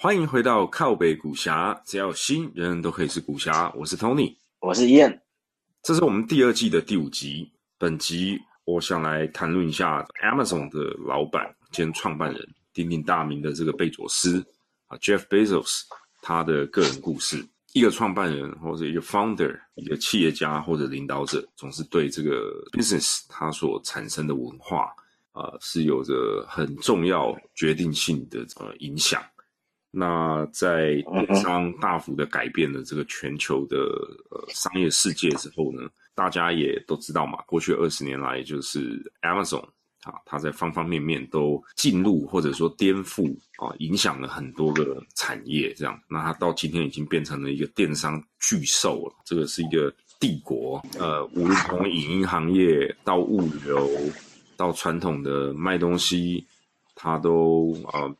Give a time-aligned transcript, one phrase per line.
[0.00, 3.72] 欢迎回到靠北古侠，只要有心，人人都可以是古侠。
[3.76, 5.20] 我是 Tony，我是 Ian，
[5.82, 7.57] 这是我们第二季的第五集。
[7.80, 14.44] 本集我想来谈论一下 Amazon 的老板兼创办人、鼎鼎大名的这个贝佐斯
[14.88, 15.82] 啊，Jeff Bezos，
[16.20, 17.46] 他的个人故事。
[17.74, 24.92] 一个创办人或者一个 founder，一个企业家或者领导者，总是对这个 business 它所产生的文化
[25.30, 29.22] 啊，是有着很重要决定性的呃影响。
[29.90, 33.76] 那在电商大幅的改变了这个全球的
[34.30, 39.62] 呃商业世界之后呢，大家也都知道嘛，过去二十年来，就是 Amazon
[40.02, 45.72] 啊，它在方方面面都进入或者说颠覆啊，影响了很多个产业。
[45.74, 50.84] 这样，那它到今天已经变成了一个电商巨兽了，这个是一个帝国。
[50.98, 53.88] 呃，无论从影音行业到物流，
[54.56, 56.44] 到传统的卖东西，
[56.96, 58.12] 它都啊。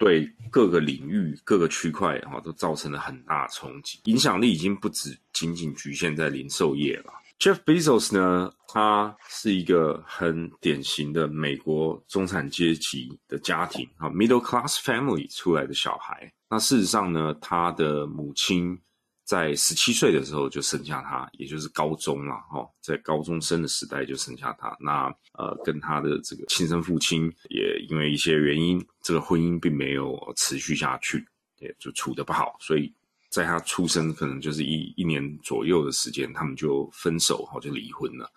[0.00, 7.12] 对各个领域、各个区块啊，都造成了很大冲击，影响力已经不止仅仅局限在零售业了。
[7.38, 16.32] Jeff Bezos 呢，他是一个很典型的美国中产阶级的家庭啊，middle class family 出来的小孩。
[16.50, 18.78] 那事实上呢，他的母亲。
[19.24, 24.74] 在十七岁的时候就生下他，也就是高中了哈，在高中生的时代就生下他。
[24.80, 31.22] 那呃，跟他的这个亲生父亲也因为一些原因，这个婚姻并没有持续下去，
[31.58, 32.56] 也就处得不好。
[32.58, 32.90] 所以
[33.38, 38.28] 在他出生可能就是一一年左右的时间，他们就分手哈，就离婚了。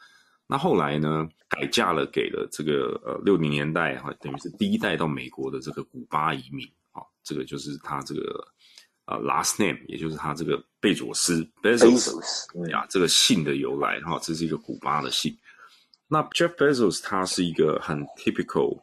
[0.45, 8.47] 那后来呢，改嫁了给了这个呃六零年代哈，等于是第一代到美国的这个古巴移民啊，这个就是他这个。
[9.05, 15.35] 啊，last name，也就是他这个贝佐斯 Bezos 呀，这个姓的由来哈，这是一个古巴的姓。
[16.07, 18.79] 那 Jeff Bezos 他是一个很 typical，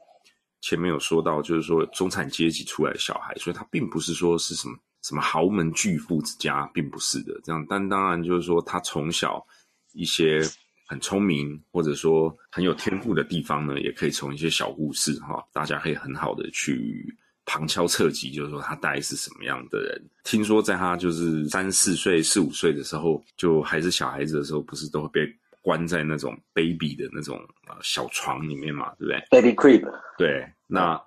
[0.60, 7.38] 前面有说到，就是说中产阶级出来的小孩，所以他并不是说是什么什么豪门巨富之家，并不是的。
[7.44, 9.44] 这样，但当然就是说他从小
[9.92, 10.40] 一些
[10.86, 17.16] 很聪明或者说很有天赋的地方呢，也可以从一些小故事哈，大家可以很好的去。
[17.50, 20.10] 旁敲侧击，就是说他大概是什么样的人？
[20.22, 29.90] 听说在他就是三四岁、四五岁的时候，就还是小孩子的时候，不是都会被关在那种 baby 的那种呃小床里面嘛，对不对？Baby crib。
[30.18, 31.00] 对，那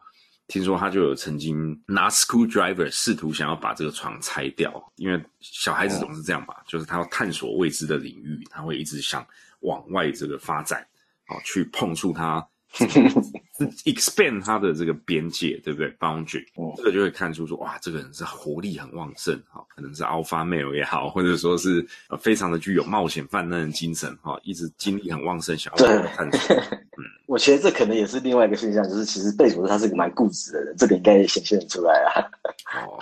[0.52, 9.26] 听说他就有曾经拿 screwdriver 试图想要把这个床拆掉，因为小孩子总是这样吧，就是他要探索未知的领域，他会一直想
[9.62, 10.86] 往外这个发展，
[11.30, 12.46] 哦，去碰触他。
[13.86, 16.46] expand 他的这个边界，对不对？boundary，
[16.78, 26.56] 这个就会看出说，哇，这个人是活力很旺盛，哈，可能是 alpha male 也好，或者说是呃，非常的具有冒险泛滥的精神，哈，一直精力很旺盛，想要探索。
[26.98, 32.22] 嗯，我觉得这可能也是另外一个现象，就是其实贝佐斯他是个蛮固执的人，这个应该也显现出来啊。
[32.86, 33.00] 哦，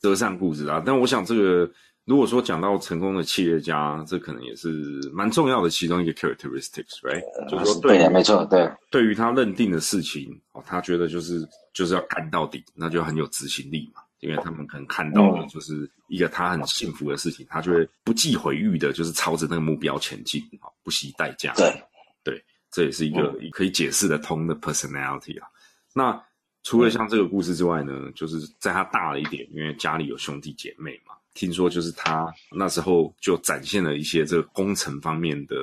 [0.00, 1.70] 德善固执啊，但我想这个。
[2.06, 4.70] 如果说讲到成功的企业家，这可能也是
[5.12, 7.50] 蛮重要的其中一个 characteristics，right？
[7.50, 14.00] 就是说，对，没错，对，对于他认定的事情，哦，他觉得就是就是要干到底，那就很有执行力嘛。
[14.20, 21.52] 因为他们可能看到的就是一个他很幸福的事情，他就会不计毁誉的，就是朝着那个目标前进，啊，不惜代价。
[21.54, 21.82] 对，
[22.24, 25.46] 对，这也是一个可以解释得通的 personality 啊。
[25.92, 26.20] 那
[26.62, 31.14] 除了像这个故事之外呢，就是在他大了一点，因为家里有兄弟姐妹嘛。
[31.36, 35.54] 听说就是他那时候就展现了一些这个工程方面的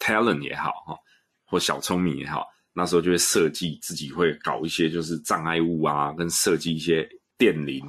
[0.00, 0.98] talent 也好哈，
[1.46, 7.08] 或小聪明也好，那时候就会设计自己会搞一些就是障碍物啊，跟设计一些
[7.38, 7.80] 电铃。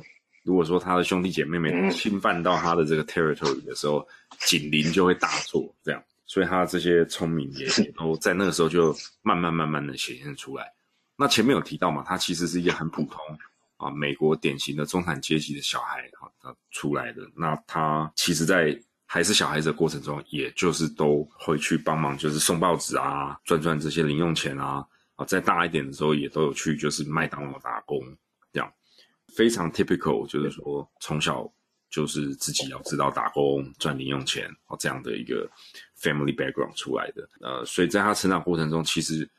[0.44, 4.07] 如果说他的兄弟姐妹们侵犯到他的这个 territory 的时候，
[4.46, 6.01] 警铃就会大作这样。
[6.25, 7.68] 所以他的这些聪明也
[7.98, 10.66] 都在那个时候就慢慢慢慢的显现出来。
[11.18, 13.19] 那前面有提到嘛，他其实是一个很普通。
[13.81, 24.86] 啊，美国典型的中产阶级的小孩，哈，他出来的，那他其实，在还是小孩子的过程中，也就是都会去帮忙，就是送报纸啊，赚赚这些零用钱啊，
[25.16, 28.00] 啊，再大一点的时候，也都有去就是麦当劳打工，
[28.54, 28.72] 这样
[29.36, 31.51] 非常 typical，就是说从小
[31.89, 35.50] 就是自己要知道打工赚零用钱，哦，这样的一个
[36.00, 39.30] family background 出来的，呃，所以在他成长过程中，其实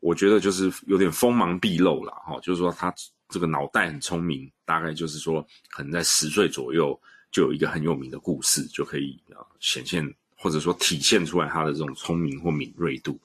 [0.00, 2.92] 我觉得就是有点锋芒毕露了，哈，就是说他。
[3.30, 6.98] 这个脑袋很聪明，大概就是说，可能在十岁左右
[7.30, 10.04] 就有一个很有名的故事，就可以啊显现
[10.36, 13.18] 或者说体现出来他的这种聪明或敏锐度。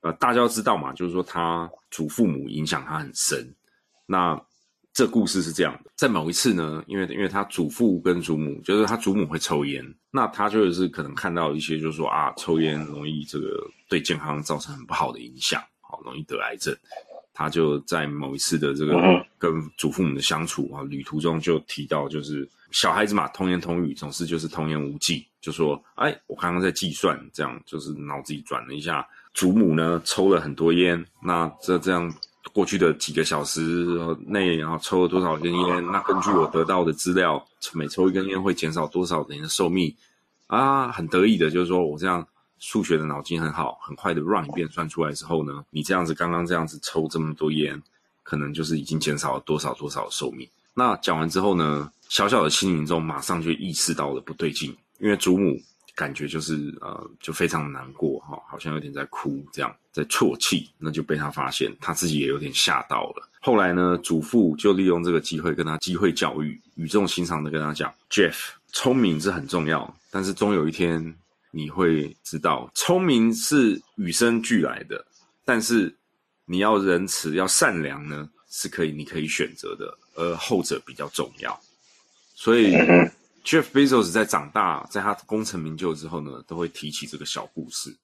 [0.00, 3.52] 呃，大家都知道嘛，就是说他祖父母影响他很深。
[4.06, 4.40] 那
[4.92, 16.76] 这故事是这样的，在某一次呢，因为因为他祖父跟祖母，就是他祖母会抽烟，那他就是可能看到一些，就是说啊，抽烟容易这个对健康造成很不好的影响，好容易得癌症。
[17.38, 32.12] 他就在某一次的这个跟祖父母的相处啊旅途中，就提到，就是小孩子嘛，童言童语总是就是童言无忌，就说，哎，我刚刚在计算，这样就是脑子里转了一下，祖母呢抽了很多烟，那这这样。
[32.54, 33.60] 过去的几个小时
[34.26, 35.86] 内，然后抽了多少根烟？
[35.92, 37.44] 那根据我得到的资料，
[37.74, 39.94] 每抽一根烟会减少多少人的寿命？
[40.46, 42.26] 啊，很得意的，就是说我这样
[42.58, 47.80] 数学的脑筋很好，很快的 run 一遍算出来之后呢，你这样子刚刚这样子抽这么多烟，
[48.22, 50.48] 可能就是已经减少了多少多少寿命。
[50.74, 55.60] 那讲完之后呢，小小的心灵中马上就意识到了不对劲，因为祖母。
[55.94, 63.28] 感觉就是呃，就非常难过哈，好像有点在哭，这样在啜泣，那就被他发现，他自己也有点吓到了。
[63.40, 71.12] 后来呢，祖父就利用这个机会跟他机会教育，语重心长的跟他讲：“Jeff，聪明是很重要，但是终有一天
[71.50, 75.04] 你会知道，聪明是与生俱来的，
[75.44, 75.94] 但是
[76.44, 81.58] 你要仁慈、要善良呢，是可以你可以选择的，而后者比较重要。
[82.34, 82.74] 所以。”
[83.44, 87.96] Jeff Bezos 在长大，在他功成名就之后呢，都会提起这个小故事。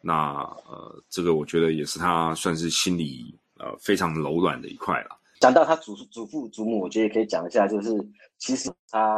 [0.00, 0.34] 那
[0.68, 5.18] 呃，这个我觉得也是他算是心里呃非常柔软的一块了。
[5.40, 7.90] 讲到他祖祖父祖母，我觉得也可以讲一下，就是
[8.38, 9.16] 其实他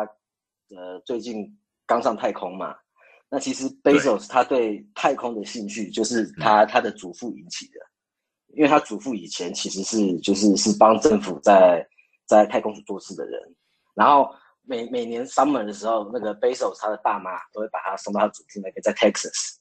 [0.71, 1.47] 呃最近
[1.85, 2.75] 刚上太空嘛。
[3.31, 7.75] 那其实 Bezos 他对太空的兴趣，就是他他的祖父引起的，
[8.55, 11.87] 因为他祖父以前其实是就是是帮政府在
[12.27, 13.41] 在太空做事的人，
[13.95, 14.29] 然后。
[14.69, 19.55] 每每年 summer 的时候，那个 Bezos 他的爸妈都会把他送到他祖父那边，在 Texas，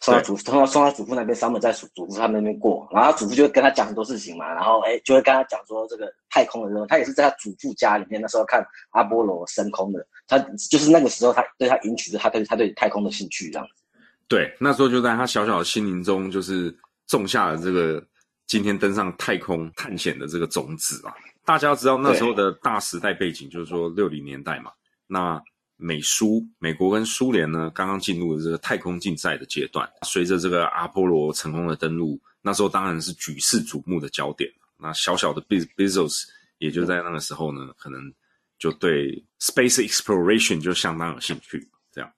[0.00, 10.38] 送到祖送到送到祖父那边，summer 在祖祖父他们那边过，然后祖父就会跟他讲很多事情嘛，然后哎，就会跟他讲说这个太空的时候，他也是在他祖父家里面那时候看阿波罗升空的，他
[10.70, 13.82] 就是那个时候他对他引起的他对他对太空的兴趣这样子。
[14.28, 16.76] 对，那时候就在他小小的心灵中，就是
[17.06, 18.04] 种下了这个
[18.46, 21.14] 今天登上太空探险的这个种子啊。
[21.44, 24.72] 大家知道那时候的大时代背景，就是说六零年代嘛。
[25.06, 25.40] 那
[25.76, 29.88] 美苏美国跟苏联呢，刚刚进入了这个太空竞赛的阶段。
[30.02, 34.50] 随着这个阿波罗成功的登陆，那时候当然是举世瞩目的焦点。
[34.78, 36.24] 那小小的 Bezos
[36.58, 38.00] 也就在那个时候呢，可能
[38.58, 41.68] 就对 space exploration 就相当有兴趣。
[41.92, 42.12] 这样，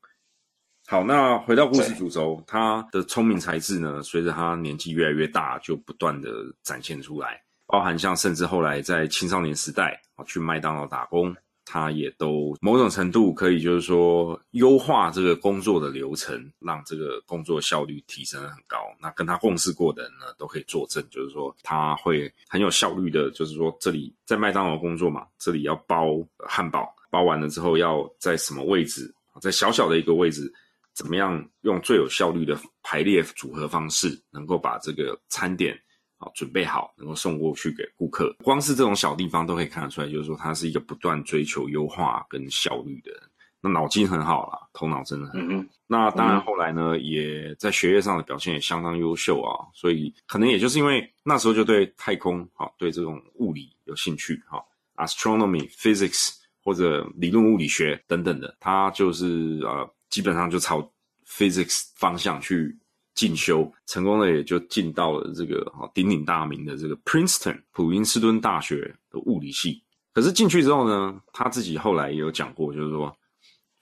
[0.86, 6.30] 好，那回到故事主轴，他的聪明才智呢，随着他年纪越来越大，就不断的
[6.62, 7.40] 展现出来。
[7.66, 11.34] 包含像甚至后来在青少年时代啊去麦当劳打工，
[11.70, 18.78] 他也都某种程度可以就是说优化这个工作的流程，让这个工作效率提升很高。
[18.98, 26.06] 那跟他共事过的人呢，都可以作证，就是说他会很有效率的，就是说这里在麦当劳工作嘛，这里要包
[26.38, 29.12] 汉堡，包完了之后要在什么位置，
[29.42, 30.50] 在小小的一个位置，
[30.94, 35.78] 怎么样用最有效率的排列组合方式，能够把这个餐点。
[36.18, 38.34] 好，准备好能够送过去给顾客。
[38.42, 43.22] 光是这种小地方都可以看得出来，就是说他是一个不断追求优化跟效率的人。
[43.60, 45.64] 那脑筋很好啦，头脑真的很好。
[45.86, 49.66] 那当然后来呢，也在学业上的表现也相当优秀啊。
[49.72, 54.60] 所以可能也就是因为那时候就对太空好，对这种物理有兴趣哈
[54.96, 60.80] ，astronomy、physics 或者理论物理学等等的，他就是呃基本上就朝
[61.26, 62.76] physics 方向去。
[63.18, 69.82] 进修成功的，也就进到了这个哈鼎鼎大名的这个 Princeton 普林斯顿大学的物理系。
[70.12, 73.12] 可是进去之后呢，他自己后来也有讲过，就是说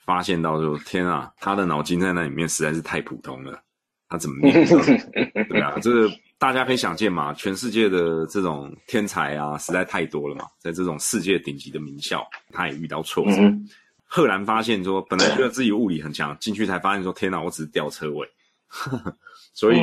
[0.06, 3.60] 发现到说天啊，他的脑筋在那里面实在是太普通了，
[4.08, 4.66] 他怎么念？
[5.50, 13.36] 对啊，这个大家可以想见嘛，全世界的这种天才啊，实在太多了嘛，在这种世界顶级的名校，他也遇到挫折，
[14.06, 18.26] 赫然发现说，本来觉得自己物理很强，进去才发现说天哪，我只是吊车尾。
[19.56, 19.78] 所以，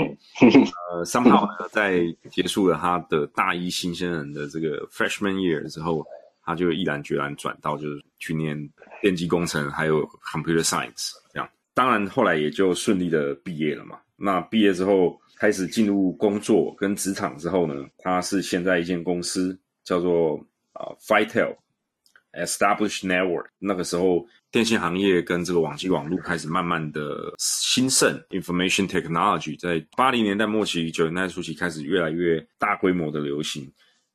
[0.92, 6.06] 呃，三炮呢，在结束了他的大一新鲜人的这个 freshman year 之后，
[6.46, 8.56] 他就毅然决然转到就是去念
[9.02, 11.50] 电机工程，还有 computer science 这样。
[11.74, 13.98] 当然，后来也就顺利的毕业了嘛。
[14.16, 20.38] 那毕业之后，开始进入工作跟职场之后呢，他是现在一间公司叫做
[20.74, 21.58] 啊 f i t e l
[22.46, 33.68] Established network，那个时候电信行业跟这个网际网络开始慢慢的兴盛，information technology 在八零年代末期、九零年代初期开始越来越大规模的流行。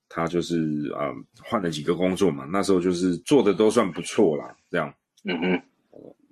[0.09, 1.11] 他就是啊
[1.43, 4.95] 换了几个工作嘛，那时候就是做的都算不错啦，这样。
[5.25, 5.63] 嗯哼。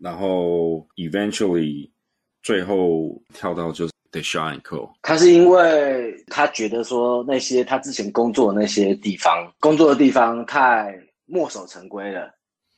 [0.00, 1.90] 然后 eventually
[2.44, 4.88] 最后跳到就是 Deshaun Co。
[5.02, 12.32] 他是因为他觉得说那些他之前工作的那些地方，工作的地方太墨守成规了，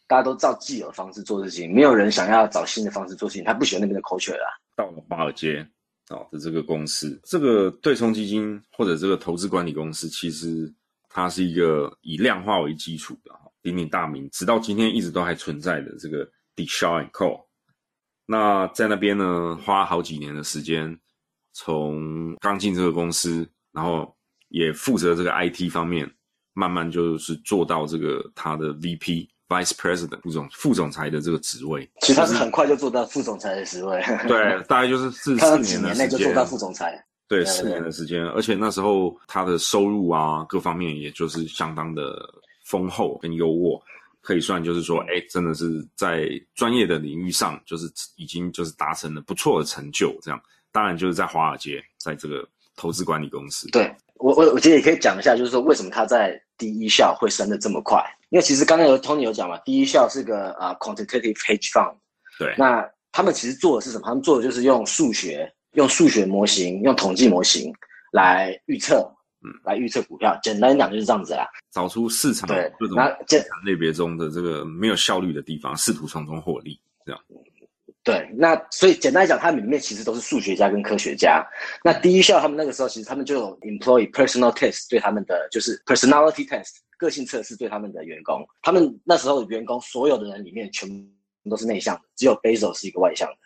[0.08, 4.46] 大家都照既有方式做事情，没有人想要找新的方式做事情，他不喜欢那边的 culture 啦。
[4.74, 5.64] 到了华尔街
[6.08, 10.72] 哦的这个公司，这个对冲基金或者这个投资管理公司，其实
[11.10, 17.44] 它是一个以量化为基础的哈，鼎鼎大名，直到今天一直都还存在的这个 Deshaun Co。
[18.24, 20.98] 那在那边呢，花好几年的时间，
[21.52, 24.16] 从刚进这个公司，然后
[24.48, 26.10] 也负责这个 IT 方面，
[26.54, 29.28] 慢慢就是做到这个他的 VP。
[29.48, 34.02] Vice President 副总副总裁的这个职位，其实他是很快就做到副总裁的职位。
[34.26, 37.02] 对， 大概就是四四年的时间，就做到副总裁。
[37.26, 42.18] 对，四年的时间，而且那时候他的收入啊，各方面也就是相当的
[42.64, 43.80] 丰厚跟优渥，
[44.22, 47.86] 可以算就是说，哎，真的是在专业的领域上，就是
[48.16, 50.14] 已经就是达成了不错的成就。
[50.22, 50.40] 这样，
[50.72, 53.68] 当然就是在华尔街，在这个投资管理公司。
[53.72, 58.04] 对我，我我觉得也可以讲一下，就是说为什么他在第一校会升的这么快。
[58.30, 61.94] 因为其实刚才有 Tony 有讲嘛，第一校是个啊 quantitative hedge fund，
[62.38, 64.02] 对，那他们其实做的是什么？
[64.04, 67.72] 他们做的就是用数学、用数学模型、用统计模型
[68.12, 69.10] 来预测，
[69.42, 70.38] 嗯，来预测股票。
[70.42, 72.96] 简单讲就是这样子啦，找出市场对各种
[73.26, 77.20] 资产类别中的这个没有效率的地方，试图从中获利，这样。
[78.04, 81.46] 对，那所以简单来讲，他们里面其实都是数学家跟科学家。
[81.84, 86.78] 那第一校他们那个时候其实他们就有 employ personal test 对他们的就是 personality test。
[86.96, 93.36] 个性测试对他们的员工，他们那时候的员工所有的人里面全部都是内向的，只有 Basil 是一个外向的。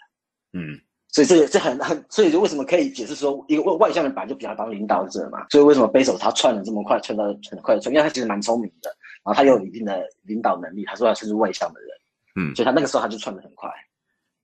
[0.55, 5.47] 嗯，所以这个这很很，所以就为什么可以解释说一个外外向的本来就比较当领导者嘛？
[5.51, 8.89] 所以为什么 Basil 他窜的这么快，窜到很快的窜，因为他其实蛮聪明的，
[9.23, 11.91] 然后他又有一定的领导能力，他说他是外向的人。
[12.37, 13.69] 嗯，所以他那个时候他就窜的很快。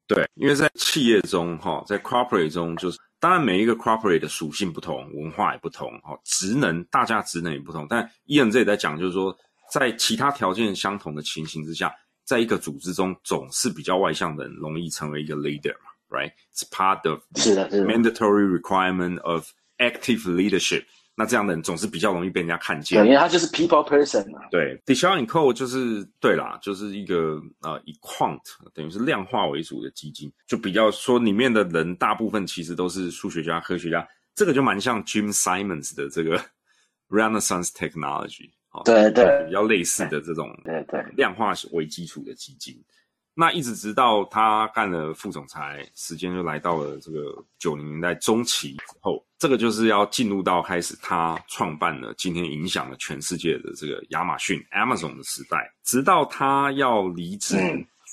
[0.08, 2.98] 对，因为在企业中哈，在 corporate 中就是。
[3.20, 7.84] 当然，每一个 corporate 的属性不同，文化也不同，哈，职能大家职能也不同。
[7.90, 9.36] 但伊恩这里在讲，就是说，
[9.72, 11.92] 在其他条件相同的情形之下，
[12.24, 19.48] 在一个组织中，总是比较外向的人容易成为一个 leader 嘛，right？It's part of 是的，是 mandatory requirement of
[19.78, 20.84] active leadership。
[21.20, 24.38] 那这样的人总是比较容易被人家看见，对，因为他就是 people person 嘛。
[24.52, 28.38] 对 d e s h a n Co 就是对啦，就是一个呃以 quant
[28.72, 34.06] 等于是量化为主的基金，就比较说里面的人大部分其实都是数学家、科学家，
[34.36, 36.40] 这个就蛮像 Jim Simons 的这个
[37.10, 38.52] Renaissance Technology，
[38.84, 42.80] 对对，比较类似的这种对对量化为基础的基金。
[43.40, 55.72] 那一直直到他干了副总裁，时间就来到了这个九零年代中期之后，这个就是要进入到开始他创办了今天影响了全世界的这个亚马逊 Amazon 的时代。
[55.84, 57.56] 直到他要离职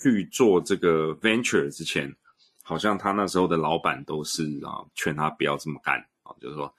[0.03, 2.15] 去做这个 venture 之前，
[2.61, 6.71] 好像他那时候的老板都是啊劝他不要这么干啊，就是说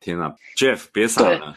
[0.00, 1.54] 天啊，Jeff 别傻了，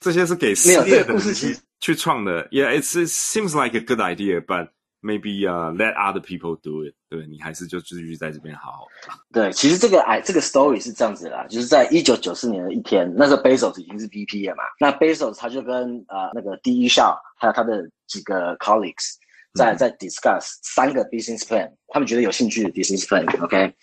[0.00, 2.46] 这些是给失业的人去创的。
[2.50, 4.68] Yeah, it seems like a good idea, but
[5.02, 6.94] Maybe 啊，let other people do it。
[7.08, 9.12] 对你还是就继续在这边好好的。
[9.32, 14.62] 对，其实这个哎，这个 story 是这样子啦，就是在一九九四年的一天，那时候 Bezos 已经是 VP 了嘛。
[14.78, 19.16] 那 Bezos 他就跟呃那个第一校还有他的几个 colleagues
[19.54, 23.26] 在在 discuss 三个 business plan，他们觉得有兴趣的 business plan。
[23.42, 23.74] OK，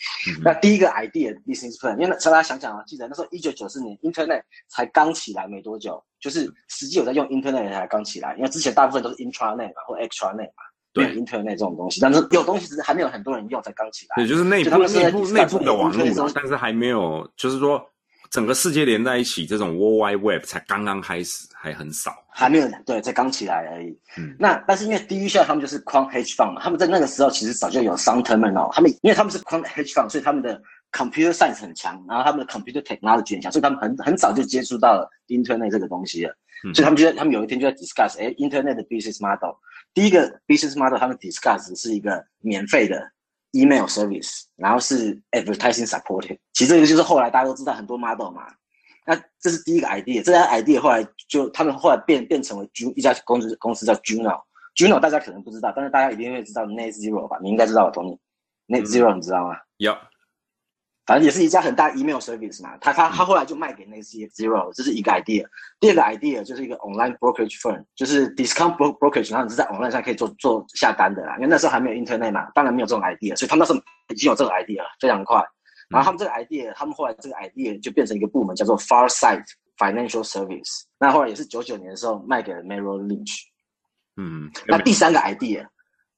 [0.41, 10.63] 那第一个 idea business plan，因为大家想想啊，记得那时候一九九四年 Internet 才刚起来没多久，就是实际有在用 Internet 的才刚起来，因为之前大部分都是 intranet 嘛或 extranet 嘛。
[10.91, 14.15] 对，Internet 这种东西，但是有东西只是还没有很多人用，才刚起来。
[14.15, 17.79] 对，就是内部内部内部的网络，但是还没有，就是说
[18.31, 23.96] 整个世界连在一起，这种 World Wide Web 才刚刚开始，还很少，还没有对，才刚起来而已。
[24.17, 30.60] 嗯，那但是因为第一校他们就是 Quant Hedge Fund 嘛，他们在那个时候其实早就有 Sun Terminal，他们因为他们是 Quant Hedge Fund，所以他们的
[30.91, 36.36] Computer Science 很强，然后他们的 Computer Technology 很强，所以他们很很早就接触到了 Internet 这个东西了。
[36.74, 39.55] 所以他们就在他们有一天就在 discuss，哎，Internet 的 business model。
[39.93, 43.12] 第一个 business model，他们 discuss 是一个免费的
[43.51, 46.38] email service，然后是 advertising supported。
[46.53, 48.48] 其实这个就是后来大家都知道很多 model 嘛。
[49.05, 54.39] 那这是第一个 idea，这家 idea 后来就他们后来变变成为 Juno 一家公司公司叫 Juno。
[54.75, 57.39] Juno 大家可能不知道，但是大家一定会知道 Net Zero 吧？
[57.41, 58.17] 你应该知道，Tony。
[58.67, 59.55] Net Zero 你知道吗？
[59.77, 59.98] 有。
[61.10, 65.44] 反正也是一家很大 email service 嘛，他他他后来就卖给那些 zero，这是一个 idea。
[65.80, 71.34] 第二个 idea 就是一个 online brokerage firm，就是 discount brokerage，然后你是在 online 上可以做做下单的啦。
[71.38, 75.44] 因为那时候还没有 internet 嘛，当然没有这种 idea，所以他们那时候已经有这个 idea 了，非常快。
[75.89, 79.44] 然后他们这个 idea，他们后来这个 idea 就变成一个部门，叫做 Farsight
[79.80, 80.84] Financial Service。
[81.00, 83.46] 那后来也是九九年的时候卖给了 Merrill Lynch。
[84.18, 85.66] 嗯，那第三个 idea。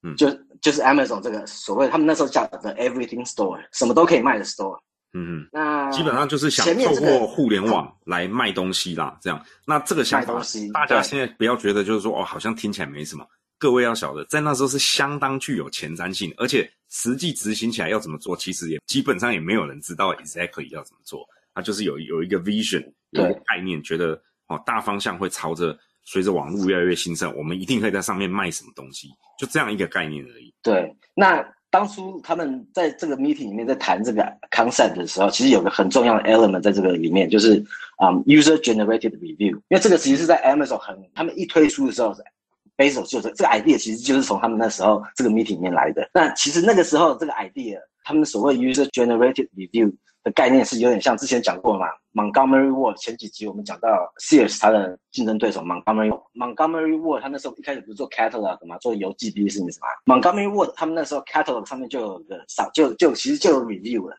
[0.04, 0.30] 嗯就
[0.62, 4.78] 就是 Amazon 这个所谓他们那时候叫的 Everything Store，什么都可以卖的 store。
[5.14, 9.46] 嗯那嗯，基本上就是想透过互联网来卖东西啦，这样。
[9.66, 10.42] 那这个想法
[10.74, 13.26] 大家现在不要觉得就是说哦，好像听起来没什么。
[13.60, 21.28] 各位要晓得，在那时候是相当具有前瞻性，而且实际执行起来要怎么做，其实也基本上也没有人知道 exactly 要怎么做。
[21.54, 30.54] 他就是有有一个 vision，有一个概念，觉得哦大方向会朝着随着网络越来越兴盛，我们一定可以在上面卖什么东西，就这样一个概念而已。
[30.62, 37.64] 对，那当初他们在这个 meeting 里面在谈这个 concept 的时候，其实有个很重要的 element 在这个里面，就是
[37.98, 42.14] 啊、um, user generated review，因为这个其实是在 Amazon 很他们一推出的时候。
[42.78, 46.10] Bezos 就是这个 idea，其实就是从他们那时候这个 meeting 里面来的。
[46.14, 59.78] 那其实那个时候这个 idea，他们所谓 user generated review 的概念是有点像之前讲过嘛，Montgomery Ward 前几集我们讲到 Sears 它的竞争对手 Montgomery Montgomery Ward，他那时候一开始不是做 catalog 嘛，做邮寄 business
[59.80, 64.16] 嘛，Montgomery Ward 他们那时候 catalog 上面就有个少就就其实就有 review 了。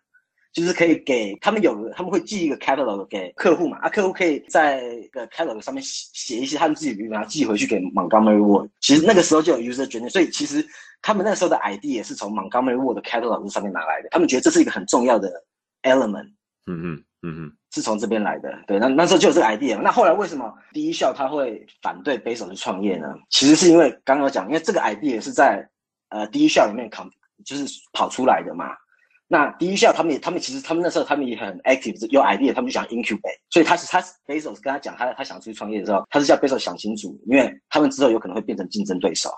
[0.53, 8.69] 就是可以给他们有，他们会寄一个 catalog 给客户嘛，啊，客户可以在个 catalog 上面写写一些他们自己的，然后寄回去给 Montgomery Ward。
[8.81, 10.63] 其实那个时候就有 user journey，所以其实
[11.01, 14.09] 他们那时候的 idea 也是从 Montgomery Ward 的 catalog 上面拿来的。
[14.11, 15.33] 他们觉得这是一个很重要的
[15.85, 16.29] element，
[16.67, 18.53] 嗯嗯嗯嗯，是从这边来的。
[18.67, 19.81] 对，那那时候就有这个 idea。
[19.81, 23.09] 那后来为什么第一校他会反对 Bezos 去创业呢？
[23.31, 25.67] 其实是因为刚刚讲，因为这个 idea 是在
[26.11, 27.09] 呃第一校里面 com
[27.43, 28.67] 就是跑出来的嘛。
[29.33, 33.41] 那第一校他们也，他们其实他们那时候他们也很 active，有 idea，他们就想 incubate。
[33.49, 39.31] 所以他是他 Bezos 跟他讲，他他想出去创业的时候，他是叫 Bezos 想清楚，因为他们之后有可能会变成竞争对手。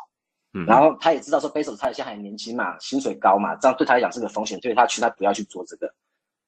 [0.53, 5.89] 嗯然后他也知道说 Bezos 他现在还年轻嘛，薪水高嘛，这样对他来讲是个风险，所以他劝他不要去做这个。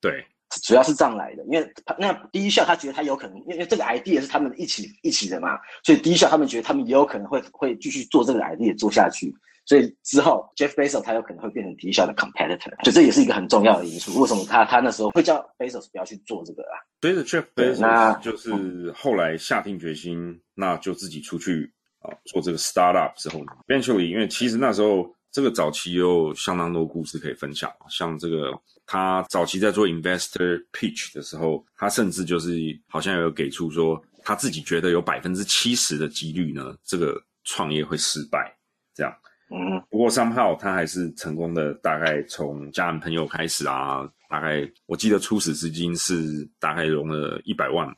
[0.01, 0.27] 对，
[0.65, 9.33] 主要是这样来的，因为他那第一校他觉得他有可能，因为这个 idea 是他们一起一起的嘛，所以第一校他们觉得他们也有可能会会继续做这个 idea 做下去。
[9.67, 14.21] 所以之后，Jeff Bezos 他有可能会变成第一校的 competitor，所以这也是一个很重要的因素。
[14.21, 16.79] 为什么他他那时候会叫 Bezos 不要去做这个啊？
[17.01, 38.57] 对着 Jeff Bezos 就是后来下定决心，那就自己出去啊做这个 startup 之后，eventually 因为其实那时候这个早期有相当多故事可以分享，像这个他早期在做 investor pitch 的时候，他甚至就是好像有给出说他自己觉得有百分之七十的几率呢，这个创业会失败，
[38.95, 39.13] 这样。
[39.51, 47.95] 嗯，不过 somehow 他还是成功的，大概从家人朋友开始啊，大概我记得初始资金是大概融了一百万嘛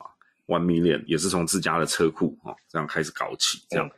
[0.47, 3.87] ，one million，也是从自家的车库哦这样开始搞起，这样。
[3.87, 3.91] 嗯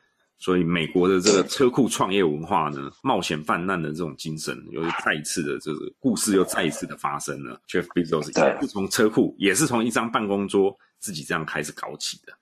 [0.43, 7.61] 所以美国的这个车库创业文化呢，冒险泛滥的这种精神，又再一次的这个故事又再一次的发生了。
[7.67, 12.33] Jeff Bezos 是从车库，也是从一张办公桌自己这样开始搞起的。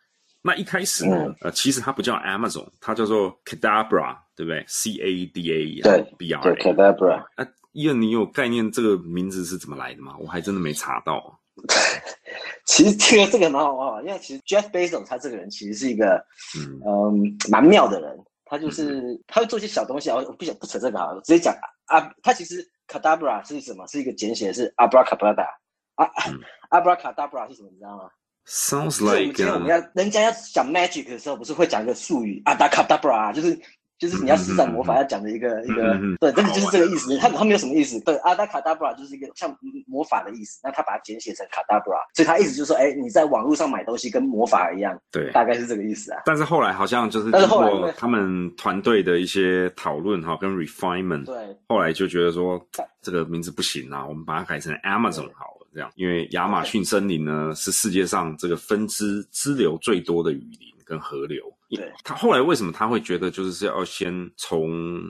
[0.41, 6.55] 那一开始呢，嗯呃，其实它不叫 Amazon，它叫做 Cadabra，对不对？C A D A 对 B R 对 A。
[6.55, 7.25] ，Cadabra。
[7.35, 10.15] 啊，伊恩，你有概念这个名字是怎么来的吗？
[10.17, 11.39] 我还真的没查到。
[12.65, 16.23] 其实这个这个蛮好玩，因为其实 Jeff Bezos 他这个人其实是一个
[16.55, 21.53] 嗯嗯蛮妙的人，他就是他会做一些小东西啊，我不想不扯这个好了，我直接讲
[21.87, 23.85] 啊，他其实 Cadabra 是什么？
[23.87, 25.47] 是一个简写，是 Abracadabra
[25.95, 27.69] 啊嗯，Abracadabra 是什么？
[27.71, 28.09] 你知道吗？
[28.49, 33.57] ，Sounds 就是我们 like 今天我们 uh, 要人家要讲 magic 的时候，不是会讲一个术语 Abracadabra，就是
[33.99, 37.17] 就是你要施展魔法要讲的一个一个对，真的就是这个意思。
[37.17, 39.53] 他他没有什么意思，对，Abracadabra 就是一个像
[39.87, 45.29] 魔法的意思，那他把它简写成 Cadabra，所以他意思就是说，哎，你在网络上买东西跟魔法一样，对。
[45.31, 46.21] 大概是这个意思啊。
[46.25, 51.35] 但是后来好像就是经过他们团队的一些讨论哈，跟 refinement，对，
[51.67, 52.57] 后来就觉得说
[53.01, 61.43] 这个名字不行啊，我们把它改成 Amazon 好了，这样，因为亚马逊森林呢是世界上这个分支支流最多的雨林跟河流。
[61.69, 65.01] 对，他后来为什么他会觉得就是要先从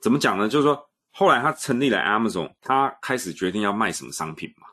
[0.00, 0.48] 怎么讲呢？
[0.48, 4.66] 就是说后来他成立了 Amazon，他开始决定要卖什么商品嘛。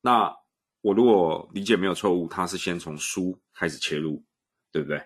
[0.00, 0.34] 那
[0.80, 4.22] 我如果理解没有错误，他是先从书开始切入，
[4.72, 5.02] 对不对？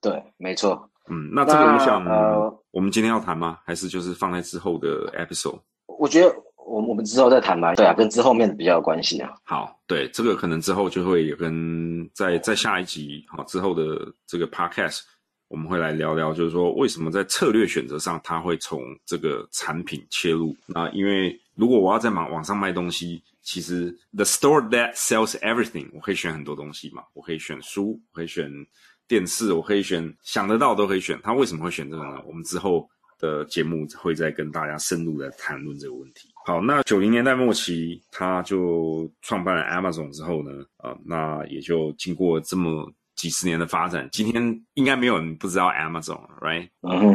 [0.00, 0.90] 对，没错。
[1.08, 3.58] 嗯，那这个我想，呃我们今天要谈吗？
[3.64, 5.60] 还是就是放在之后的 episode？
[5.86, 6.34] 我觉得
[6.66, 7.74] 我我们之后再谈吧。
[7.74, 9.32] 对啊，跟之后面的比较有关系啊。
[9.44, 15.00] 好，对，这个可能之后就会有跟在在下一集好之后的这个 podcast，
[15.48, 20.56] 我们会来聊聊，就是说为什么在策略选择上，他会从这个产品切入。
[20.66, 28.50] 那因为如果我要在网网上卖东西，其实 the store that sells everything，我可以选很多东西嘛，我可以选书，我可以选
[29.06, 31.20] 电视，我可以选想得到都可以选。
[31.22, 32.22] 他为什么会选这个呢？
[32.26, 32.88] 我们之后
[33.20, 36.30] 的节目会再跟大家深入的谈论这个问题。
[36.46, 46.68] 好，那九零年代末期，他就创办了 Amazon 之后呢，啊、那也就经过这么几十年的发展，今天应该没有人不知道 Amazon，right？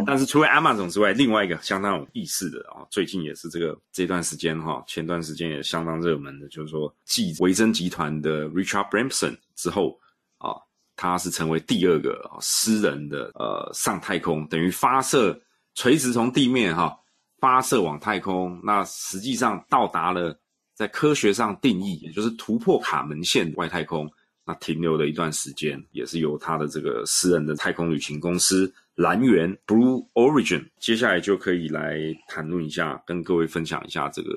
[0.08, 9.96] 但是除了 Amazon 之外，另外一个相当有意思的啊，最近也是这个这段时间哈，前段时间也相当热门的，就是说继维珍集团的 Richard Branson 之后
[10.40, 10.56] 啊，
[10.96, 15.40] 他是成为第二个私人的呃上太空，等于发射
[15.76, 16.98] 垂直从地面哈
[17.40, 20.38] 发射往太空，那实际上到达了
[20.76, 24.10] 在科学上定义，也就是突破卡门线外太空。
[24.46, 30.68] 那停留了一段时间，也是由他的这个私人的太空旅行公司蓝源 Blue Origin。
[30.80, 34.32] 接下来就可以来谈论一下，跟各位分享一下这个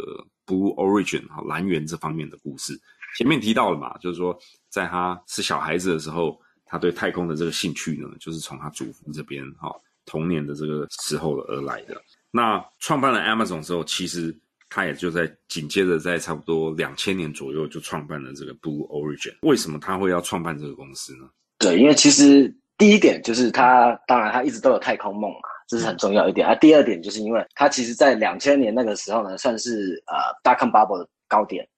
[0.44, 2.78] Blue Origin 哈蓝源这方面的故事。
[3.16, 4.38] 前面提到了嘛，就是说
[4.68, 11.98] 在他是小孩子的时候，他对太空的这个兴趣呢，就是从他祖父这边哈童年的这个时候而来的。
[12.32, 14.36] 那创办了 Amazon 之后，其实。
[14.74, 19.36] 他也就在紧接着在差不多两千年左右就创办了这个 Blue Origin。
[19.42, 21.28] 为什么他会要创办这个公司呢？
[21.58, 26.48] 对，因为其实第一点就是他，当然他一直都有太空梦嘛，这是很重要一点。
[26.48, 31.68] 啊，第二点就是因为他其实在两千年那个时候呢，算是呃大康 bubble 的高点。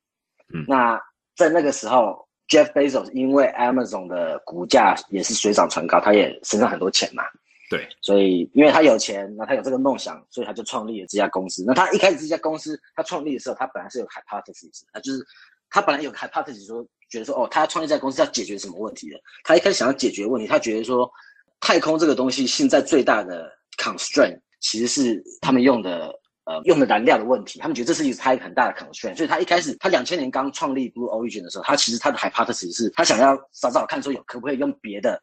[0.55, 0.97] 嗯，那
[1.35, 7.25] 在那个时候，Jeff Bezos 因为 Amazon 的股价也是水涨船高，他也身上很多钱嘛。
[7.71, 11.65] 对，所以因为他有钱，那他有这个梦想，所以他就创立了这家公司。
[11.67, 15.27] 那他一开始这家公司他创立的时候，他本来是有 hypothesis，啊，就是
[15.71, 19.17] 他本来有 hypothesis 说，觉得说，哦，他要创立这家公司要解决什么问题的？
[19.45, 21.11] 他一开始想要解决问题，他觉得说，
[21.59, 26.13] 太空这个东西现在最大的 constraint 其实是他们用的
[26.45, 29.17] 呃用的燃料的问题，他们觉得这是一他一个很大的 constraint。
[29.17, 35.19] 所以他一开始他两千年刚创立 Blue Origin 的时候，他其实他的 hypothesis 是他想要找找看说有可不可以用别的。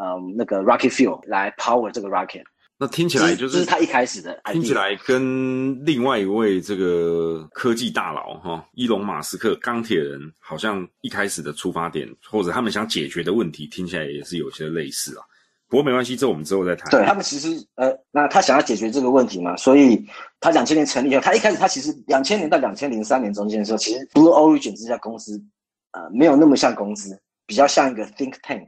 [0.00, 2.42] 嗯，那个 rocket fuel 来 power 这个 rocket，
[2.76, 15.24] 那听起来就是这是他一开始的，听起来跟另外一位这个科技大佬哈，伊隆马斯克钢铁人，好像一开始的出发点或者他们想解决的问题，听起来也是有些类似啊。
[15.66, 16.90] 不过没关系，这我们之后再谈。
[16.90, 20.04] 对他们其实呃，那他想要解决这个问题嘛，所以
[20.38, 25.40] 他两千年成立后，他一开始他其实两千年到两千零三年中间的时候，其实 Blue Origin 这家公司
[25.92, 28.66] 呃没有那么像公司，比较像一个 think tank。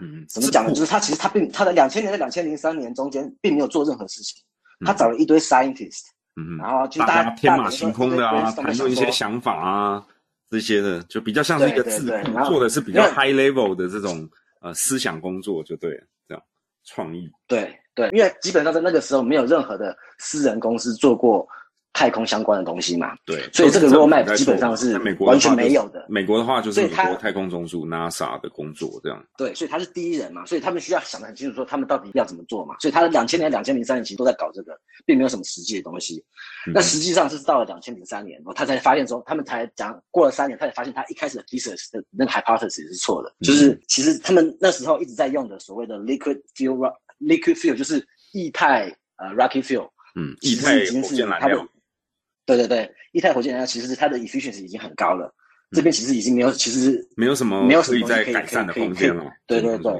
[0.00, 0.72] 嗯，怎么讲呢？
[0.72, 4.42] 就是他其实他并他的两千年到两千零三年中间并没有做任何事情，
[4.84, 6.02] 他找了一堆 scientist，
[6.36, 10.06] 嗯然后就大家天马行空的啊，谈论一些想法啊
[10.48, 14.28] 这些的，就比较像是一个智库做的是比较 high level 的这种
[14.60, 16.42] 呃思想工作，就对了，这样
[16.84, 17.30] 创意。
[17.46, 21.46] 对对，因为基本上在那个时候没有任何的私人公司做过。
[21.92, 26.06] 太空相关的东西嘛，对，所以这个 roadmap 基本上是完全没有的。
[26.08, 29.22] 美国的话就是美国太空总署 NASA 的工作这样。
[29.36, 32.76] 对，所以他是第一人嘛，所以他们需要想得很清楚，说他们到底要怎么做嘛。
[32.78, 34.72] 所以他的两千年、两千零三年其实都在搞这个，
[35.04, 36.24] 并没有什么实际的东西。
[36.72, 51.66] 那实际上是到了两千零三年，他才发现说，他们才讲过了三年，他才发现他一开始的 thesis 的那个 hypothesis 是错的，就是其实他们那时候一直在用的所谓的 liquid fuel，liquid fuel 就是液态呃 rocket fuel，嗯，液态火箭燃料。
[52.56, 55.32] 对对对，液态火箭燃料其实是它的 efficiency 已经很高了，
[55.72, 59.24] 这边其实已经没有，其实没有什么没有什么可以再改善的空间了。
[59.46, 59.92] 对对对，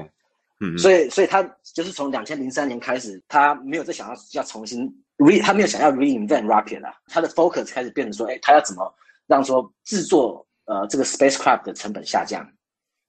[0.59, 1.41] 嗯，所以所以他
[1.73, 4.85] 就是从两千零三年开始，他没有再想要要重新
[5.17, 8.93] re，他没有想要 reinvent rocket 了，他的 focus 开始变成说，哎，他要怎么
[9.27, 12.41] 让说制作呃这个 spacecraft 的成本下降，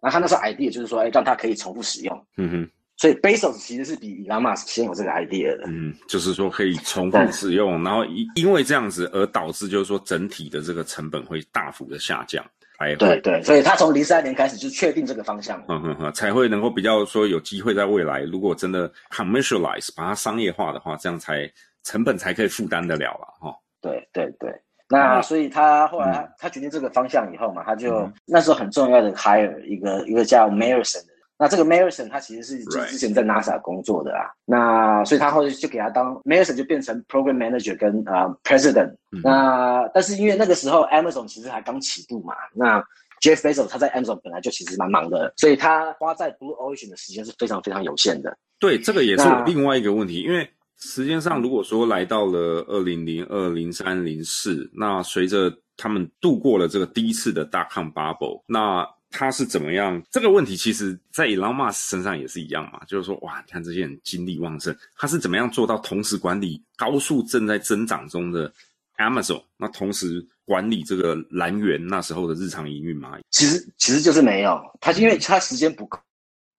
[0.00, 2.26] 然后他那时候 idea 就是说，哎，让它可以重复使用。
[2.36, 2.70] 嗯哼。
[3.02, 5.64] 所以 Bezos 其实是比 Musk 先有这个 idea 的。
[5.66, 12.44] 嗯，就是说可以重复使用，然后因因为这样子而导致，就是说整体的这个成本会大幅的下降，
[12.78, 13.42] 才对对。
[13.42, 21.50] 所以他从零三年开始就确定这个方向，嗯哼哼，才会能够比较说有机会在未来，如果真的 commercialize 把它商业化的话，这样才
[21.82, 23.52] 成本才可以负担得了了哈。
[23.80, 24.48] 对对对，
[24.88, 31.11] 那所以他后来他决定这个方向以后嘛，他就那时候很重要的 hire 一个一个叫 Marison 的。
[31.42, 38.94] 那这个 Marison 他其实是之前在 NASA 工作的啊，那所以他后来就给他当 Marison 就变成 Program Manager 跟啊 President。
[39.24, 42.80] 那但是因为那个时候 Amazon 其实还刚起步嘛，那
[43.20, 48.38] Jeff Bezos 他在 Amazon 本来就其实蛮忙的，所以他花在 Blue Ocean 的时间是非常非常有限的。
[48.60, 60.02] 对，这个也是我另外一个问题，因为时间上如果说来到了二零零二零三零四，那随着他们度过了这个第一次的大抗 Bubble，那他是怎么样？
[60.10, 68.52] 这个问题其实，在 Elon Musk 身上也是一样嘛，就是说，哇，你看这些人精力旺盛，他是怎么样做到同时管理高速正在增长中的
[68.96, 73.18] Amazon，那同时管理这个蓝源那时候的日常营运嘛？
[73.30, 75.98] 其实其实就是没有，他因为他时间不够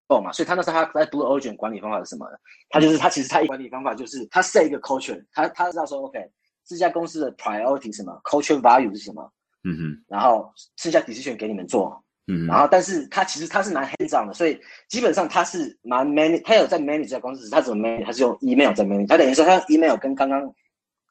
[0.07, 2.27] 够嘛，所以他那时候他在 Blue Ocean 管理方法是什么？
[2.69, 6.19] 他就是他其实他管理方法就是他 set 一个 culture，他他知道说 OK
[6.65, 9.29] 这家公司的 priority 什么，culture value 是什么，
[9.63, 12.01] 嗯哼，然后剩下 decision 给你们做。
[12.27, 14.57] 嗯，然后但是他其实他是蛮 hands on 的，所以
[14.87, 18.05] 基本上他是蛮 manage，他有在 manage 这家公司，他怎么 manage？
[18.05, 20.41] 他是用 email 在 manage，他等于说他用 email 跟刚刚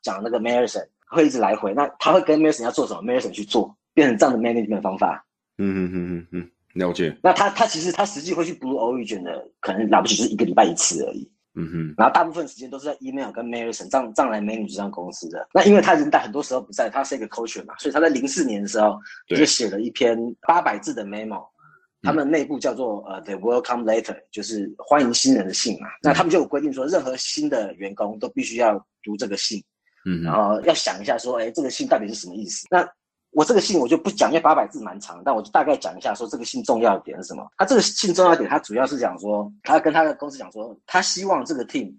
[0.03, 5.25] 讲那个 Marison 会一直来回，那他会跟 Marison 要做什么，Marison 去做，变成这样的 management 方法。
[5.59, 7.17] 嗯嗯嗯嗯嗯，了解。
[7.23, 11.31] 那他他其实他实际会去 Blue Origin 的，可能了不起就是一个礼拜一次而已。
[11.55, 15.47] 嗯哼，然后大部分时间都是在 email 跟 Marison 这样这样来 manage 这家公司的。
[15.53, 21.47] 那因为他人在很多时候不在，他是一个 coach 嘛，所以他在零四年的时候对就写了一篇八百字的 memo，
[22.03, 25.89] 他们内部叫做呃 the welcome letter，就是欢迎新人的信嘛。
[26.03, 29.63] 那他们就有规定说，任何新的员工都必须要读这个信，
[30.07, 32.67] 嗯然，后要想一下说，哎，这个信到底是什么意思？
[32.71, 32.89] 那
[33.33, 37.47] 我这个信我就不讲，因为八百字蛮长，但我就大概讲一下，说这个信重要的点是什么。
[37.57, 41.93] 他这个信重要点，他主要是讲说，他跟他的公司讲说，他希望这个 team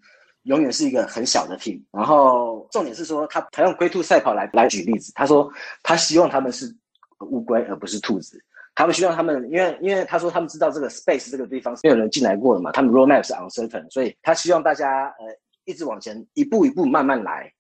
[0.44, 1.82] 永远是一个很小的 team。
[1.92, 6.74] 然后重点是说，他他用龟兔赛跑来来举例子，他说他希望他们是
[7.20, 8.40] 乌龟而不是兔子。
[8.76, 15.26] 他们希望他们，因为因为他说他们知道这个 space 这个地方是没有人进来过的嘛，他们 roadmap 是 uncertain，所以他希望大家呃
[15.66, 17.54] 一直往前，一步一步慢慢来，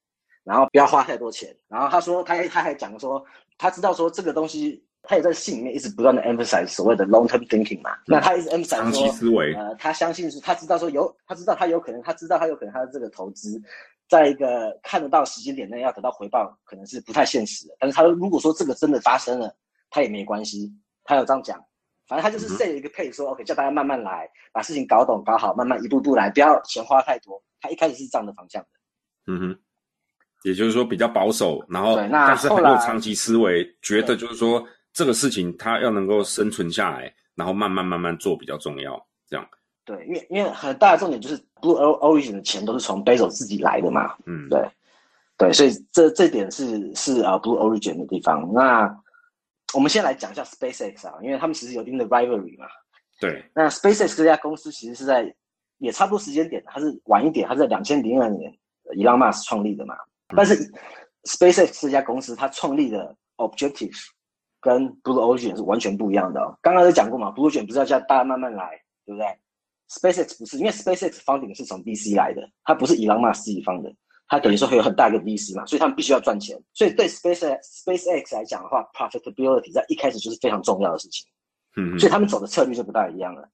[0.43, 1.55] 然后不要花太多钱。
[1.67, 3.23] 然后他说他他还讲说，
[3.57, 7.91] 他知道说这个东西，他也在信里面一直不断的 emphasize 所谓的 long term thinking 嘛。
[8.07, 13.61] 那他一直 emphasize 长期，思维，呃，他相信是，他知道说有，他知道他有可能，他知道他有可能他的这个投资，
[14.07, 17.75] 在一个看得到时间点内要得到回报，可能是不太现实的。
[17.79, 19.55] 但是他如果说这个真的发生了，
[19.89, 21.63] 他也没关系，他有这样讲。
[22.05, 27.41] 反正他就是 set 一个 pace，说 OK，叫大家慢慢来，把事情搞懂搞好，慢慢一步步来，不要钱花太多。
[27.61, 28.67] 他一开始是这样的方向的。
[29.27, 29.59] 嗯哼，
[30.43, 39.47] 也就是说比较保守，然后对那但是很有长期思维，觉得就是说这个事情它要能够生存下来，然后慢慢慢慢做比较重要，这样，
[39.85, 44.61] 对，因为因为很大的重点就是 Blue Origin 的钱都是从 Basil 自己来的嘛，嗯，对，
[45.37, 48.51] 对，所以这这点是是啊、呃 Blue Origin 的地方。
[48.53, 48.93] 那
[49.73, 52.65] 我们先来讲一下 SpaceX 啊，因为他们其实有一定的 rivalry 嘛。
[53.19, 55.33] 对，那 SpaceX 这家公司其实是在
[55.77, 58.53] 也差不多时间点，它是晚一点，它是在两千零二年
[58.95, 59.95] 伊朗马斯创立的嘛。
[60.35, 60.71] 但是
[61.23, 63.97] SpaceX 这家公司它创立的 objective
[64.59, 66.57] 跟 Blue Origin 是完全不一样的哦。
[66.61, 68.69] 刚刚都讲过嘛，Blue Origin 不是要叫大家慢慢来，
[69.05, 69.27] 对不对
[69.89, 73.93] ？SpaceX 不是，因为 SpaceX funding 是从 VC 来的，它不是伊朗马斯自己方的，
[74.27, 76.59] 它等于说会有很大一个 VC 嘛，所以他们必须要赚钱。
[76.73, 81.27] 所以对 SpaceX SpaceX 来讲的话，profitability 在一开始就是非常重要的事情，
[81.75, 83.47] 嗯所以他们走的策略就不大一样了。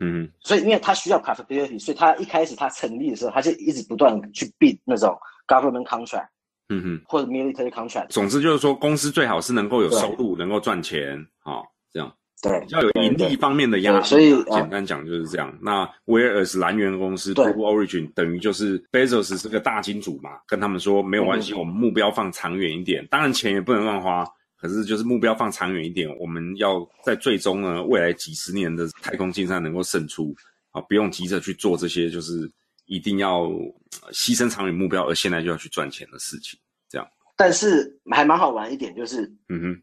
[0.00, 6.28] 嗯所以因为他需要 profitability，所以他一开始他成立的时候，他就一直不断去 bid 那种 government contract
[6.68, 8.08] 嗯哼，或者 military contract。
[8.08, 12.12] 总之就是说公司最好是能够有收入，能够赚钱，好、这样。
[12.42, 15.56] 对比，较有盈利方面的压力所以呃简单讲就是这样。
[15.62, 24.26] 那 Whereas 蓝源公司对 Blue Origin 等于就是 Bezos 是个大金主嘛，跟他们说没有关系，嗯我们目标放长远一点，当然钱也不能乱花，
[24.60, 30.34] 可是就是目标放长远一点，我们要在最终呢未来几十年的太空竞赛能够胜出
[30.72, 32.50] 啊，不用急着去做这些就是
[32.86, 36.58] 一定要呃牺牲长远目标，而现在就要去赚钱的事情。
[36.88, 39.82] 这样但是还蛮好玩一点就是，嗯哼，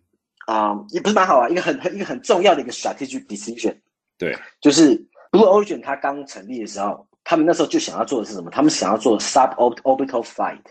[0.54, 3.76] 啊、也不是蛮好玩，一个很很一个很重要的一个 strategic decision，
[4.18, 4.98] 对，就是
[5.32, 8.50] Blue Origin 它刚成立的时候，他们那时候就想要做的是什么？
[8.52, 10.62] 他们想要做 sub orbital flight。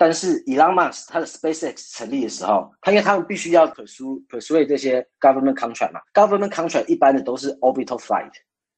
[0.00, 7.98] 但是 Elon Musk 他的 SpaceX 成立的时候，他因为他们必须要 pursue pursue 这些 government contract 嘛，government contract 一般的都是 orbital
[7.98, 8.30] flight，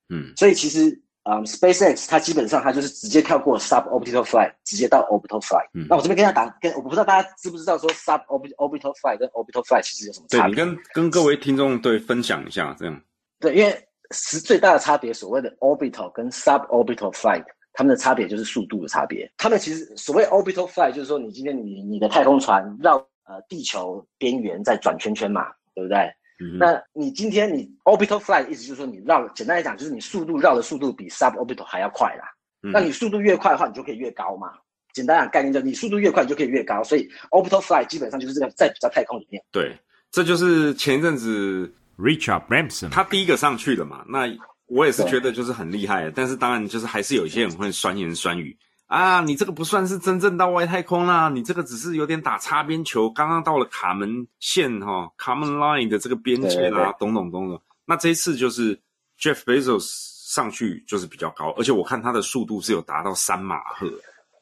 [0.09, 5.69] 嗯所以其实嗯，SpaceX 它基本上它就是直接跳过 sub orbital flight，直接到 orbital flight。
[5.75, 10.55] 嗯那我这边跟大家打，跟我不知道大家知不知道说 sub orbital flight 跟 orbital flight 其实有什么差别？
[10.55, 13.01] 对你跟跟各位听众对分享一下，这样，
[13.39, 19.31] 对，因为是最大的差别，所谓的 orbital 跟 sub orbital flight，它们的差别就是速度的差别。
[19.37, 26.11] 它们其实所谓 orbital flight 就是说，你今天你你的太空船绕呃地球边缘在转圈圈嘛，对不对？
[26.41, 32.25] 嗯那你今天你 orbital flight 意思就是说你绕，简单来讲就是你速度绕的速度比 sub orbital 还要快啦。
[32.63, 34.53] 嗯那你速度越快的话，你就可以越高嘛。
[34.93, 36.83] 简单讲概念就是你速度越快，你就可以越高。
[36.83, 39.43] 所以 orbital flight 基本上就是这个在比较太空里面。
[39.53, 39.77] 对，
[40.11, 44.05] 这就是前一阵子 Richard Branson 他第一个上去的嘛。
[44.09, 44.27] 那
[44.67, 48.57] 我也是觉得就是很厉害，但是当然就是还是有一些人会酸言酸语
[48.91, 57.63] 啊，你这个不算是真正到外太空啦，你这个只是有点打擦边球，刚刚到了卡门线哈、卡门 line 的这个边界啦，懂懂懂懂。
[57.85, 58.77] 那这一次就是
[59.17, 59.89] Jeff Bezos
[60.35, 63.89] 上去就是比较高，而且我看他的速度是有达到三马赫，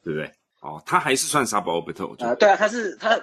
[0.03, 0.33] 对不对？
[0.61, 3.15] 哦，他还是算 suborbital，啊、呃，对啊，他是他，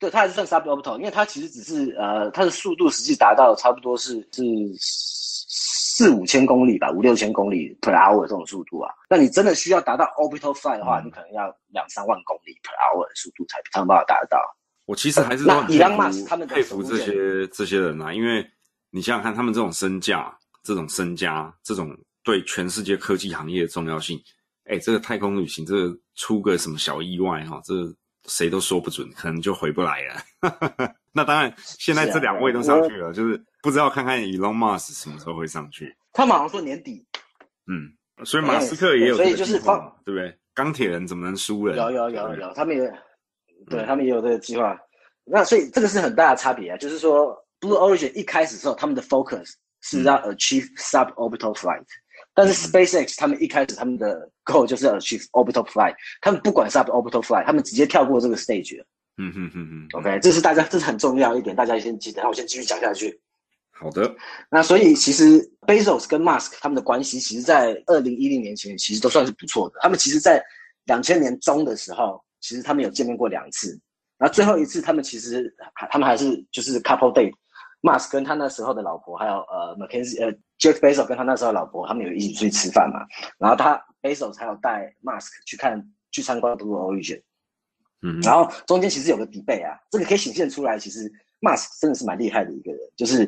[0.00, 4.42] 对，他还是算 sub orbital，因为他其实只是呃，他的速度实际达到差不多是是
[6.00, 8.90] 四五千公里吧，五六千公里 per hour 这种速度啊。
[9.06, 14.38] 那你真的需要达到 orbital flight 的话，嗯你可能要两三万公里 per hour 的速度才才能办法达得到。
[14.86, 18.42] 我其实还是那都很 Elon 佩服他们的佩服这些这些人啊，因为
[18.90, 24.18] 你想想看，他们这种身价、这种身家、这种对全世界科技行业的重要性，
[24.70, 27.74] 哎，这个太空旅行，这个出个什么小意外哈，这
[28.26, 30.94] 谁都说不准，可能就回不来了。
[31.12, 35.94] 那当然，现在这两位都上去了，就是不知道看看 Elon Musk 什么时候会上去。
[36.12, 37.06] 他马上说年底。
[37.66, 40.36] 嗯，所以马斯克也有，所以就是放，对不对？
[40.54, 41.76] 钢铁人怎么能输人？
[41.76, 42.92] 有有有有，他们也，
[43.68, 44.76] 对他们也有这个计划。
[45.24, 51.84] 那所以这个是很大的差别啊，就是说 Blue Origin 一开始时候，他们的 focus 是要 achieve suborbital flight，
[52.34, 58.82] 但是 SpaceX 他们一开始他们的 goal 就是要 achieve orbital flight，他们不管 suborbital flight，他们直接跳过这个 stage。
[59.18, 62.22] 嗯哼哼哼，OK，这是大家这是很重要一点，大家先记得。
[62.22, 63.20] 那我先继续讲下去。
[63.80, 64.14] 好的。
[64.50, 69.80] 那所以其实 Bezos 跟 Musk 他们的关系，其实在二零一零年前其实都算是不错的。
[69.80, 70.44] 他们其实，在
[70.84, 73.78] 两千年中的时候，其实他们有见面过两次。
[74.18, 75.50] 然后最后一次，他们其实
[75.90, 77.32] 他们还是就是 couple date。
[77.82, 83.00] Musk 跟他那时候的老婆，还有呃 Mackenzie 呃 Jeff Bezos 跟他那时候老婆，他们有一起出去吃饭嘛。
[83.38, 87.22] 然后他 Bezos 还有带 Musk 去看去参观 Blue Origin。
[88.02, 92.80] 嗯，然后中间其实有个底背啊，这个可以显现出来，其实 Musk 真的是蛮厉害的一个人。
[92.96, 93.24] 就是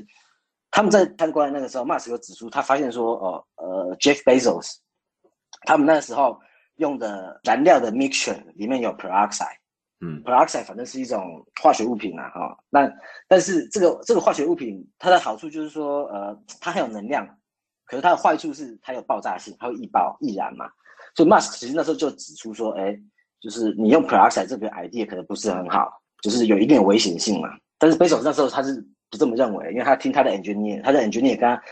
[0.73, 4.79] 他们在参观那个时候，Musk 有指出，他发现说，哦，呃，Jeff Bezos
[5.67, 6.37] 他们那时候
[6.79, 9.57] 用的燃料的 mixture 里面有 peroxide，
[10.01, 12.59] 嗯，peroxide 反正是一种化学物品啊，哈。
[12.69, 12.91] 那
[13.29, 17.25] 但是这个这个化学物品它的好处就是说，呃，它很有能量，
[17.85, 20.67] 可是它的坏处是它有爆炸性，它会易爆易燃嘛。
[21.15, 22.99] 所以 Musk 其实那时候就指出说，哎。
[23.43, 25.91] 就是你用 peroxide 这个 idea 可能不是很好，
[26.23, 27.49] 就是有一定的危险性嘛。
[27.77, 28.81] 但是 Bezos 那时候他是
[29.13, 31.63] 不这么认为，因为他听他的 engineer，他的 engineer 跟他，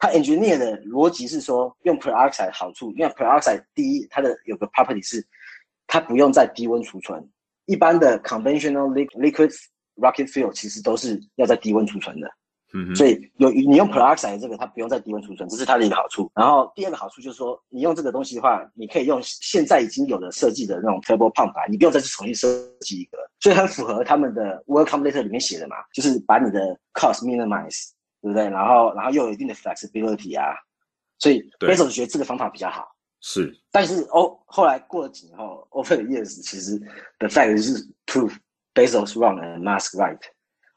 [0.00, 5.24] 他 engineer 的逻辑是说用 peroxide 好处，因为 peroxide 第一它的有个 property 是
[5.86, 7.24] 它不用在低温储存，
[7.66, 9.56] 一般的 conventional liquid
[9.94, 12.28] rocket fuel 其实都是要在低温储存的。
[12.74, 16.30] 嗯，所以有你用 peroxide 这个，它不用在低温储存，这是它的一个好处。
[16.34, 22.46] 然后第二个好处就是说，你用这个东西的话，你可以用现在已经有的设计的那种 turbo pump 啊，你不用再去重新设
[22.80, 26.60] 计一个，所以很符合他们的 welcome letter 里面写的嘛，就是把你的
[26.92, 27.88] cost minimize，
[28.20, 28.48] 对不对？
[28.50, 30.54] 然后然后又有一定的 flexibility 啊，
[31.18, 32.86] 所以 Bezos 觉得这个方法比较好。
[33.20, 36.78] 是，但是哦，后来过了几年后，over the years，其实
[37.18, 38.36] the fact 是 prove
[38.74, 40.20] Bezos wrong and Musk right。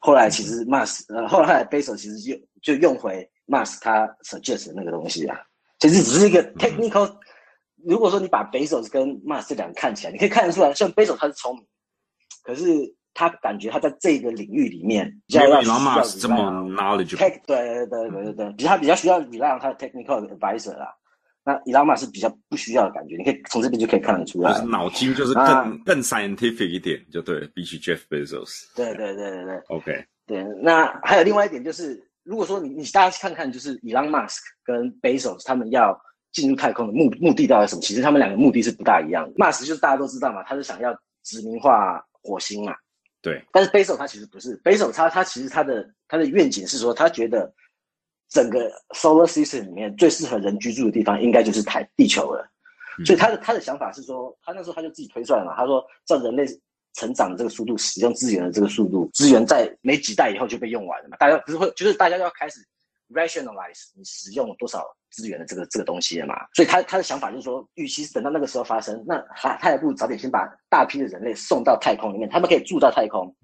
[0.04, 5.38] 后来其实 Mas 呃，后来 Bezos 其实就就用回 Mas 他 suggest 的那个东西啊，
[5.78, 7.08] 其实只是一个 technical。
[7.84, 11.64] 如果说你把 Bezos 跟 Mas 这两个看起来，你可以看得出来，像 Bezos 他是聪明，
[12.42, 12.64] 可是
[13.14, 17.16] 他感觉他在这个领域里面比较要需要 Mas 这么 knowledge。
[17.16, 20.92] 对对对对对对，比他比较需要 rely on 他的 technical advisor 啦。
[21.44, 28.74] 那伊拉玛是比较不需要的感觉，你可以从这边就可以看得出来，就是脑筋就是更更 scientific 一点，就对了，比起 Jeff Bezos。
[28.76, 30.04] 对对对对对，OK。
[30.24, 36.00] 对，那还有另外一点就是，如果说你你大家看看，就是伊朗马斯克跟 Bezos 他们要
[36.30, 37.82] 进入太空的目目的到底什么？
[37.82, 39.32] 其实他们两个目的是不大一样的。
[39.36, 42.72] 马斯就是大家都知道嘛，他是想要殖民化火星嘛。
[43.20, 43.44] 对。
[43.52, 47.52] 但是 Bezos 他其实不是，Bezos 他他其实他的他的愿景是说，他觉得。
[48.32, 52.48] 整个 solar system 里面最适合人居住的地方，应该就是台地球了。
[53.04, 55.54] 所以他的他的想法是说，他那时候他就自己推算了嘛。
[55.54, 56.46] 他说，照人类
[56.94, 61.16] 成长的这个速度，使用资源的这个速度，资源在没几代以后就被用完了嘛。
[61.18, 62.60] 大家不是会，就是大家要开始
[63.10, 66.34] rationalize 你使用多少资源的这个这个东西了嘛。
[66.54, 73.34] 所以他他的想法就是说，与其是等到那个时候发生，那他他还不如早点先把大批的人类送到太空里面，他们可以住到太空，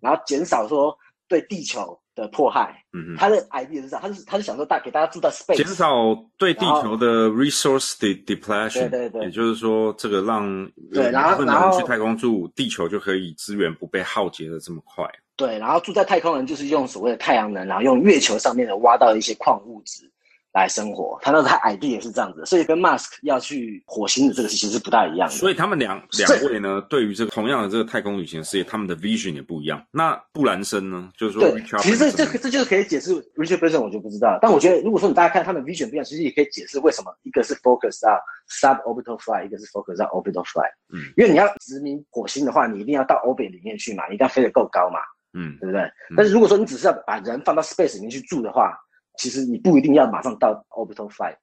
[0.00, 0.96] 然后减少说
[1.28, 1.96] 对地球。
[2.14, 15.04] 的迫害，嗯他的 idea 是这样，他是他是想说大给大家住在 space，减少对地球的 resource depletion，对对对，也就是说这个让对然后然后去太空住，地球就可以资源不被耗竭的这么快。
[15.36, 20.08] 对，然后住在太空人就是用所谓的太阳能，然后用月球上面的挖到一些矿物质。
[20.54, 25.34] 来生活，他那他 idea 也是这样子，所以跟 Musk 要去火星的这个事情是不大一样的。
[25.34, 29.84] 所以他们两两位呢，对于这个同样的这个太空旅行事业，他们的 vision 也不一样。
[29.90, 34.38] 那布兰森呢，就是说，对，其实这这这就是可以解释 Richard Branson，我就不知道。
[34.40, 38.16] 但我觉得，如果说你大家看他们 vision 不一样，其实也可以解释为什么一个是 focus on
[38.48, 40.70] suborbital flight，一个是 focus on orbital flight。
[40.92, 45.00] 嗯，因为你要殖民火星的话，你一定要到 orbit 里面去嘛，你一定要飞得够高嘛，
[45.32, 45.82] 嗯，对不对？
[46.16, 48.78] 但是如果说你只是要把人放到 space 里面去住的话，
[49.16, 51.36] 其实你不一定要马上到 orbital flight，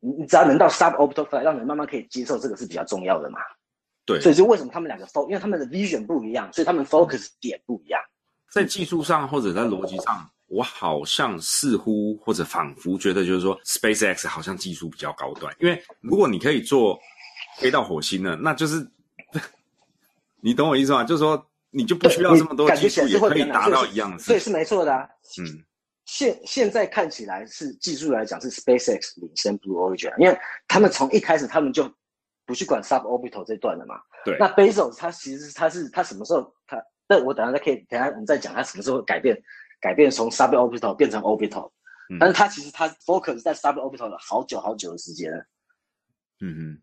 [0.00, 3.38] 你你只要能到 suborbital flight，让人慢慢可以接受这个是比较重要的嘛。
[4.06, 8.00] 对，所以就为什么他们两个 focus，因为他们的 vision 不一样，所以他们 focus 点不一样。
[8.50, 16.98] 在技术上或者在逻辑上，我好像似乎或者仿佛觉得就是说，SpaceX 好像技术比较高端，因为如果你可以做
[17.58, 18.84] 飞到火星呢，那就是
[20.42, 21.04] 你懂我意思吗？
[21.04, 24.92] 就是说你就不需要这么多技术也可以达到一样的，对，是没错的。
[25.38, 25.64] 嗯。
[26.10, 30.36] 现现在看起来是技术来讲是 SpaceX 领先 Blue Origin，因为
[30.66, 31.88] 他们从一开始他们就
[32.44, 33.94] 不去管 suborbital 这段了嘛。
[34.24, 34.36] 对。
[34.36, 36.82] 那 Bezos 他其实他是他什么时候他？
[37.06, 39.40] 那我等下再可以等下我们再讲他什么时候改变
[39.80, 41.70] 改变从 suborbital 变成 orbital，
[42.18, 45.32] 但是他其实他 focus 在 suborbital 了好久好久的时间。
[46.40, 46.82] 嗯嗯，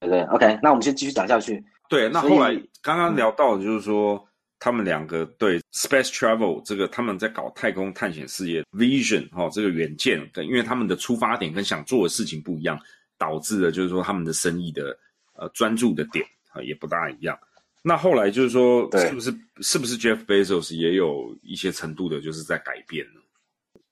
[0.00, 1.64] 对不对？OK，那我们先继续讲下去。
[1.88, 4.28] 对，那后来刚刚聊到的就是说。
[4.64, 12.78] 他们两个对 space travel 这个他们在搞太空探险事业 vision 哈，这个远见，因为他们的出发点跟想做的事情不一样，
[13.18, 14.96] 导致了就是说他们的生意的
[15.34, 17.36] 呃专注的点啊也不大一样。
[17.82, 23.20] 那后来就是说，是不是是不是 Jeff Bezos 也有一些程度的就是在改变呢？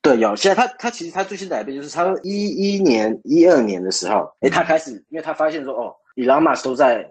[0.02, 0.36] 对，有。
[0.36, 7.04] 现在他他其实他最新改变就是他一一年一二年的时候，哎，他开始，因为他发现说，哦，Elon Musk 都在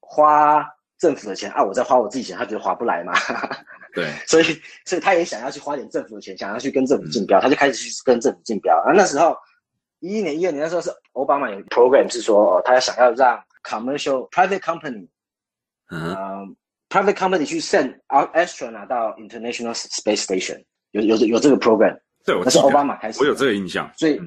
[0.00, 0.66] 花。
[1.00, 3.12] 政府的钱啊，我在花我自己钱，他觉得划不来嘛。
[3.94, 4.44] 对， 所以
[4.84, 8.76] 所以他也想要去花点政府的钱，想要去跟政府竞标，他就开始去跟政府竞标。
[8.86, 9.36] 啊，那时候
[9.98, 15.08] 一一年、一二年那时候是奥巴马有 program 是说，他要想要让 commercial private company，
[15.90, 16.54] 嗯
[16.88, 21.98] ，private company 去 send astronaut 到 international space station，有有有这个 program。
[22.24, 23.90] 对，我是奥巴马开始，我有这个印象。
[23.96, 24.20] 所以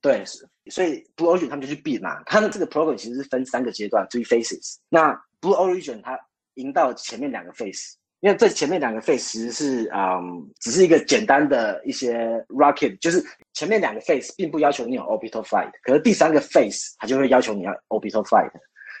[0.00, 0.24] 对，
[0.70, 2.22] 所以 Blue Origin 他们就去 B 嘛。
[2.24, 4.76] 他们这个 program 其实是分三个阶段，three phases。
[4.88, 6.18] 那 Blue Origin 它
[6.54, 12.16] 赢到前面两个 phase，因为这前面两个 phase 其实是嗯，只是一个简单的一些
[12.48, 13.22] rocket，就是
[13.52, 18.50] 前面两个 phase 并不要求你有 orbital flight，可是第三个 phase 它就会要求你要 orbital flight。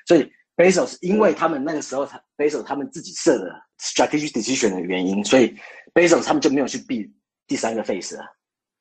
[0.06, 5.56] 所以 Bezos 因为他们那个时候他 Bezos 他们自己设的 strategic decision 的原因，所以
[5.94, 7.10] Bezos 他们就没有去 b
[7.46, 8.24] 第三个 phase 了。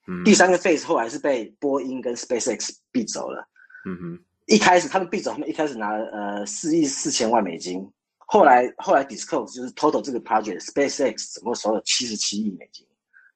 [0.09, 3.47] 嗯，第三个 phase 后来是被波音跟 SpaceX 避走了。
[3.85, 4.19] 嗯哼。
[4.47, 7.87] 一开始他们必走，他们一开始拿呃四亿四千万美金，
[8.17, 12.83] 后来后来 disclose 就是 total 这个 project SpaceX 总共收了七十七亿美金。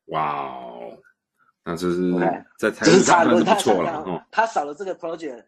[0.05, 0.97] 哇哦，
[1.63, 2.11] 那这是
[2.57, 4.19] 在台就是差很多，了哦。
[4.31, 5.43] 他少了这个 project，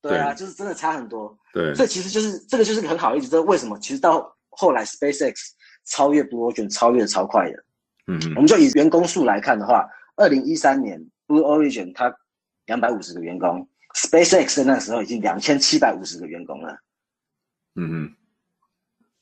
[0.00, 1.36] 对啊，就是真的差很多。
[1.52, 3.76] 对，这其实就是这个就是很好例子，这为什么？
[3.80, 5.34] 其实到后来 SpaceX
[5.86, 7.64] 超越 Blue Origin 超越的超快的。
[8.06, 8.34] 嗯嗯。
[8.36, 9.84] 我们就以员工数来看的话，
[10.20, 12.14] 二零一三年 Blue Origin 它
[12.66, 13.66] 两百五十个员工。
[13.94, 16.78] SpaceX 那时候已经两千七百五十个员工了，
[17.74, 18.14] 嗯嗯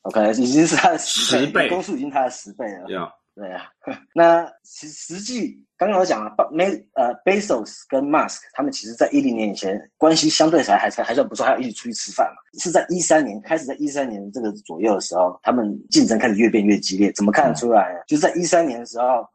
[0.02, 2.86] ，OK，已经是它的十倍，工数已经它的十倍了。
[2.86, 3.10] Yeah.
[3.34, 3.70] 对啊，
[4.14, 12.42] 那实实际刚刚我讲了，没呃，Bezos 跟 Musk 他们其实在一零年以前关系相对才还还还算不错，还要一起出去吃饭嘛。
[12.60, 17.10] 是在一三年开始，在一三年这个左右的时候，他们竞争开始越变越激烈。
[17.12, 18.04] 怎么看得出来？
[18.06, 19.26] 就是在一三年的时候。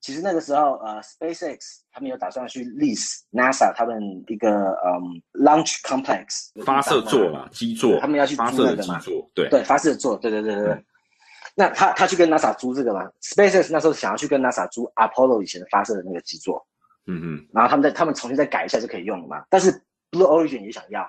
[0.00, 1.58] 其实那个时候，呃，SpaceX
[1.92, 10.84] 他们有打算去 lease NASA 他们一个嗯 launch complex 发射座嘛，基座，他们要去发射的基座，对对，发射座，对对对对对。
[11.56, 16.64] 那他他去跟 NASA 租这个嘛？SpaceX 那时候想要去跟 NASA 租 Apollo 以前的发射的那个基座，
[17.06, 19.44] 嗯嗯，然后他们再他们重新再改一下就可以用了嘛。
[19.50, 19.72] 但是
[20.12, 21.04] Blue Origin 也想要，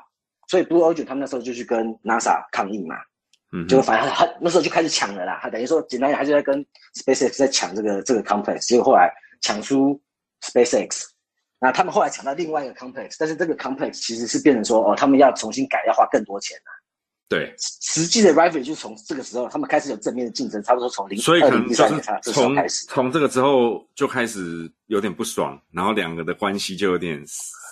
[0.48, 2.96] 所以 Blue Origin 他们那时候就去跟 NASA 抗议嘛。
[3.52, 6.64] 嗯，就反正他那时候就开始抢了啦，他等于说简单讲，他就在跟
[6.96, 10.00] SpaceX 在抢这个这个 complex，结果后来抢出
[10.44, 11.04] SpaceX，
[11.60, 16.70] 那他们后来抢到另外一个 complex，但是这个 complex 其实是变成说哦，他们要重新改，要花更多钱啊。
[17.28, 22.56] 对，实际的 rival 就从这个时候，他们开始有正面的竞争，差不多从零所以可能就是从
[22.88, 27.24] 从这个之后就开始有点不爽，然后两个的关系就有点。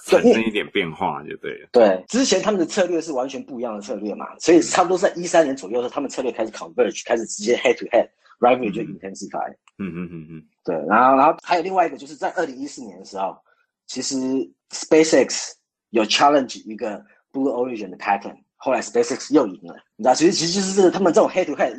[0.08, 1.68] 产生一点变化就对了。
[1.72, 9.50] 对，之前他们的策略是完全不一样的策略嘛，所以差不多在一三年左右的时候，他们策略开始 converge，开始直接 head to head，rivalry 就 intensify。
[9.80, 10.44] 嗯嗯嗯嗯。
[10.64, 13.36] 对，然后然后还有另外一个，就是在二零一四年的时候，
[13.86, 14.16] 其实
[14.72, 15.52] SpaceX
[15.90, 17.04] 有 challenge 一个
[17.34, 21.76] Blue Origin 的 pattern，后来 SpaceX 又赢了，你知道，其实其实就是他们这种 head to head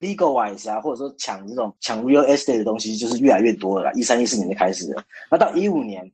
[0.00, 3.92] legal wise 啊，或者说抢这种抢 real estate 的东西，就是越来越多了。
[3.94, 6.10] 一三一四年就开始了，那到一五年。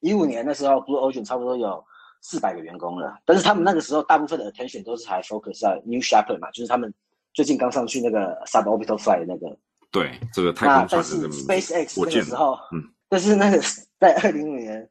[0.00, 1.82] 一五年的时候，Blue Origin 差不多有
[2.22, 6.92] 四百个员工了，但是他们那个时候大部分的 attention 都是还 focus 在 New Shepard 嘛，就是他们
[7.32, 9.56] 最近刚上去那个 suborbital flight 那个。
[9.90, 13.58] 对，这个太空船是 SpaceX 那个时候，嗯，但是那个
[13.98, 14.88] 在二零五年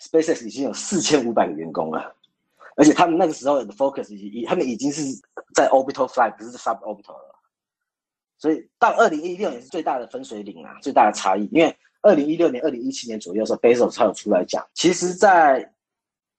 [0.00, 2.14] ，SpaceX 已经有四千五百个员工了，
[2.76, 5.02] 而且他们那个时候的 focus 已他们已经是
[5.54, 7.38] 在 orbital flight，不是 suborbital 了，
[8.38, 11.76] 所以到二零一六年是最大的分水岭啊，最大的差异，因为。
[12.02, 14.64] 二零一六年、二零一七年左右的时候，Bezos 才有出来讲。
[14.74, 15.72] 其实，在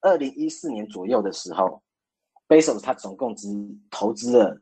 [0.01, 1.81] 二零一四年左右的时候
[2.47, 3.47] ，Bezos 他总共只
[3.89, 4.57] 投资了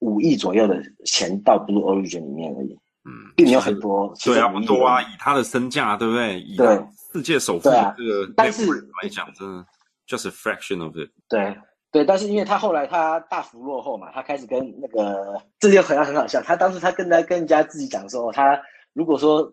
[0.00, 2.78] 五亿左右的钱到 Blue Origin 里面而已。
[3.08, 4.12] 嗯，并没有很多。
[4.24, 6.42] 对啊，不多啊，以他的身价，对不对？
[6.56, 9.64] 对，世界首富这个，但是来讲，真的
[10.08, 11.08] just a fraction of it。
[11.28, 11.56] 对
[11.92, 16.42] 对，但是因为他后来他大幅落后嘛，他开始跟那个，这就好像很好笑。
[16.42, 18.60] 他当时他跟他跟人家自己讲说，他
[18.92, 19.50] 如果说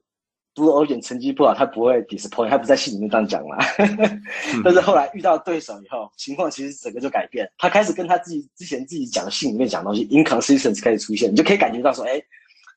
[0.55, 3.57] Blue Ocean 成绩不好，他不会 disappoint，他不在信里面这样讲嘛。
[4.63, 7.49] 但是后来遇到对手以后，情况其实整个就改变。
[7.57, 12.21] 他开始跟他自己之前自己讲的信里面讲东西，inconsistency 开始出现，你就可以感觉到说，哎，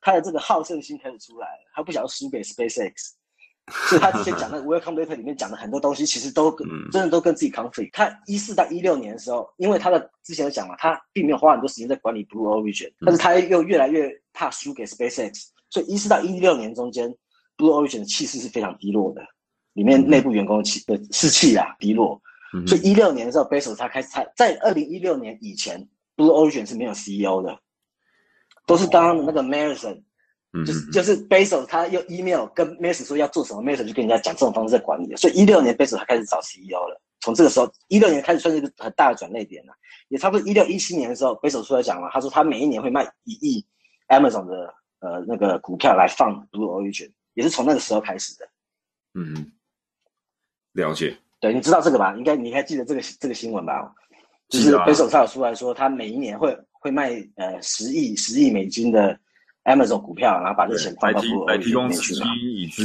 [0.00, 2.92] 他的这个好胜心开始出来了，他不想要输给 SpaceX。
[3.88, 6.56] 所以他之前讲的 Welcome Letter 里面讲的很多东西，其实都
[6.92, 7.90] 真的都跟自己 conflict。
[7.92, 17.12] 他一四到一六年的时候，因为他的之前有讲嘛，他并没有花很多时间在管理 Blue Origin，但是他又越来越怕输给 SpaceX，所以一四到一六年中间
[17.56, 19.22] ，Blue Origin 的气势是非常低落的，
[19.74, 22.20] 里面内部员工气的士气啊低落。
[22.66, 27.58] 所以一六年的时候，Bezos 他开始他在二零一六年以前，Blue Origin 是没有 CEO 的，
[28.66, 30.02] 都是刚刚的那个 Marison。
[30.64, 35.98] 就是就是 Bezos 他用 email 跟 m e s s 说要做什么 m e s s 就跟人家讲这种方式在管理的，所以一六年 Bezos
[35.98, 36.98] 他开始找 CEO 了。
[37.20, 39.74] 从这个时候，一六年开始算是一个很大的转捩点了。
[40.08, 43.66] 也差不多一六一七年的时候，Bezos 出来讲了，他说他每一年会卖一亿
[44.08, 48.48] Amazon 的呃那个股票来放 Blue Origin，也是从那个时候开始的。
[49.14, 49.52] 嗯，
[50.72, 51.16] 了解。
[51.38, 52.12] 对，你知道这个吧？
[52.16, 53.94] 应该你还记得这个这个新闻吧？
[54.48, 59.16] 就是 Bezos 他有出来说，他每一年会会卖呃十亿十亿美金的。
[59.66, 62.26] Amazon 股票，然后把这钱放到 Blue Origin 去嘛，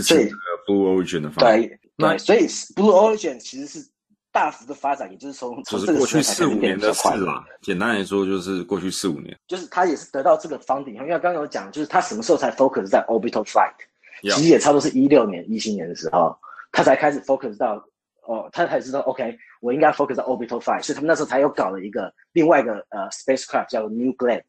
[0.02, 0.32] 所以
[0.66, 3.88] Blue Origin 的方对对，所以 Blue Origin 其实是
[4.32, 7.46] 大幅的发展，也就是从从这个过去四五年的事啦。
[7.62, 13.76] 简单来说，就是过去四五年，就是他也是得到这个 funding，因为刚刚有讲，就是他什么时候才 focus 在 orbital flight，
[14.24, 16.38] 其实也差不多是一六年、一七年的时候，
[16.72, 17.84] 他才开始 focus 到
[18.28, 24.42] 哦，他才知道 OK，我应该 focus 到 orbital flight，所以他们那时候才有搞了一个另外一个呃 spacecraft 叫 New Glenn。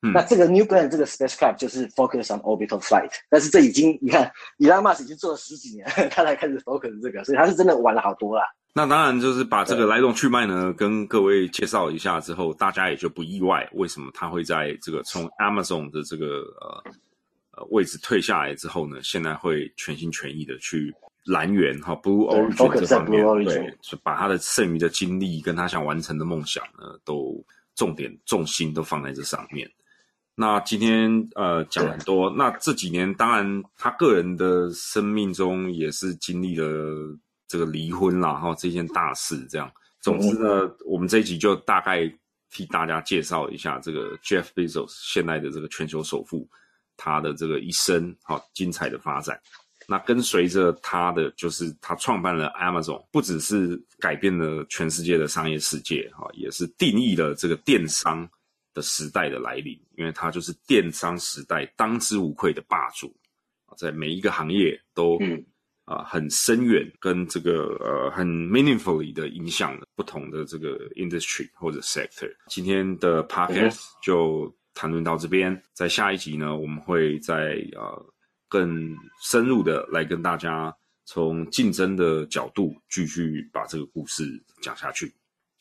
[0.00, 8.44] 那这个 New Glenn 这个 spacecraft 就是 focus on orbital flight，但是这已经你看，Elon Musk 已经做了十几年， 他才开始 focus 这个，所以他是真的玩了好多啦。
[8.74, 16.26] 那当然就是把这个来龙去脉呢跟各位介绍一下之后，大家也就不意外，为什么他会在这个从 Amazon 的这个
[16.60, 16.84] 呃
[17.58, 20.94] 呃位置退下来之后呢，现在会全心全意的去
[21.24, 27.44] 蓝源哈 Blue Origin 这方面，对，把他的剩余的精力跟他想完成的梦想呢，都
[27.74, 29.70] 重点重心都放在这上面。
[30.34, 36.64] 那今天呃讲很多，那这几年当然他个人的生命中也是经历了
[37.48, 39.68] 这个离婚啦，哈这件大事这样。
[40.00, 42.08] 总之呢，我们这一集就大概
[42.50, 46.48] 替大家介绍一下这个 Jeff Bezos 现在的这个全球首富，
[46.98, 49.40] 他的这个一生哈精彩的发展。
[49.86, 58.28] 那跟随着他的就是他创办了 Amazon，不只是改变了全世界的商业世界哈，也是定义了这个电商
[58.74, 58.82] 的。
[58.82, 63.12] 时代的来临，因为他就是电商时代当之无愧的霸主
[63.76, 65.18] 在每一个行业都
[65.84, 72.30] 啊很深远，跟这个呃很 meaningfully 的影响不同的这个 industry 或者 sector。
[72.46, 78.06] 今天的 podcast 就谈论到这边，在下一集呢，我们会在呃
[78.48, 80.72] 更深入的来跟大家
[81.04, 85.12] 从竞争的角度继续把这个故事讲下去。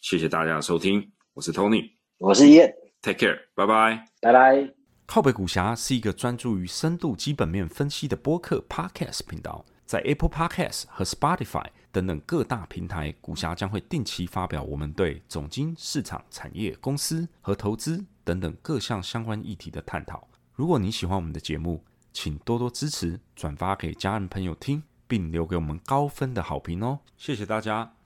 [0.02, 1.04] 谢谢大家的收听，
[1.34, 1.90] 我是 Tony，
[2.20, 2.72] 我是叶。
[3.02, 4.72] Take care，拜拜，拜拜。
[5.08, 20.28] 靠北股侠是一个专注于深度基本面分析的播客 Podcast 频道，在 Apple Podcast 和 Spotify 等等各大平台，股侠将会定期发表我们对总经、市场、产业、公司和投资等等各项相关议题的探讨。
[20.54, 27.00] 如果你喜欢我们的节目，请多多支持，转发给家人朋友听，并留给我们高分的好评哦！
[27.16, 27.97] 谢谢大家。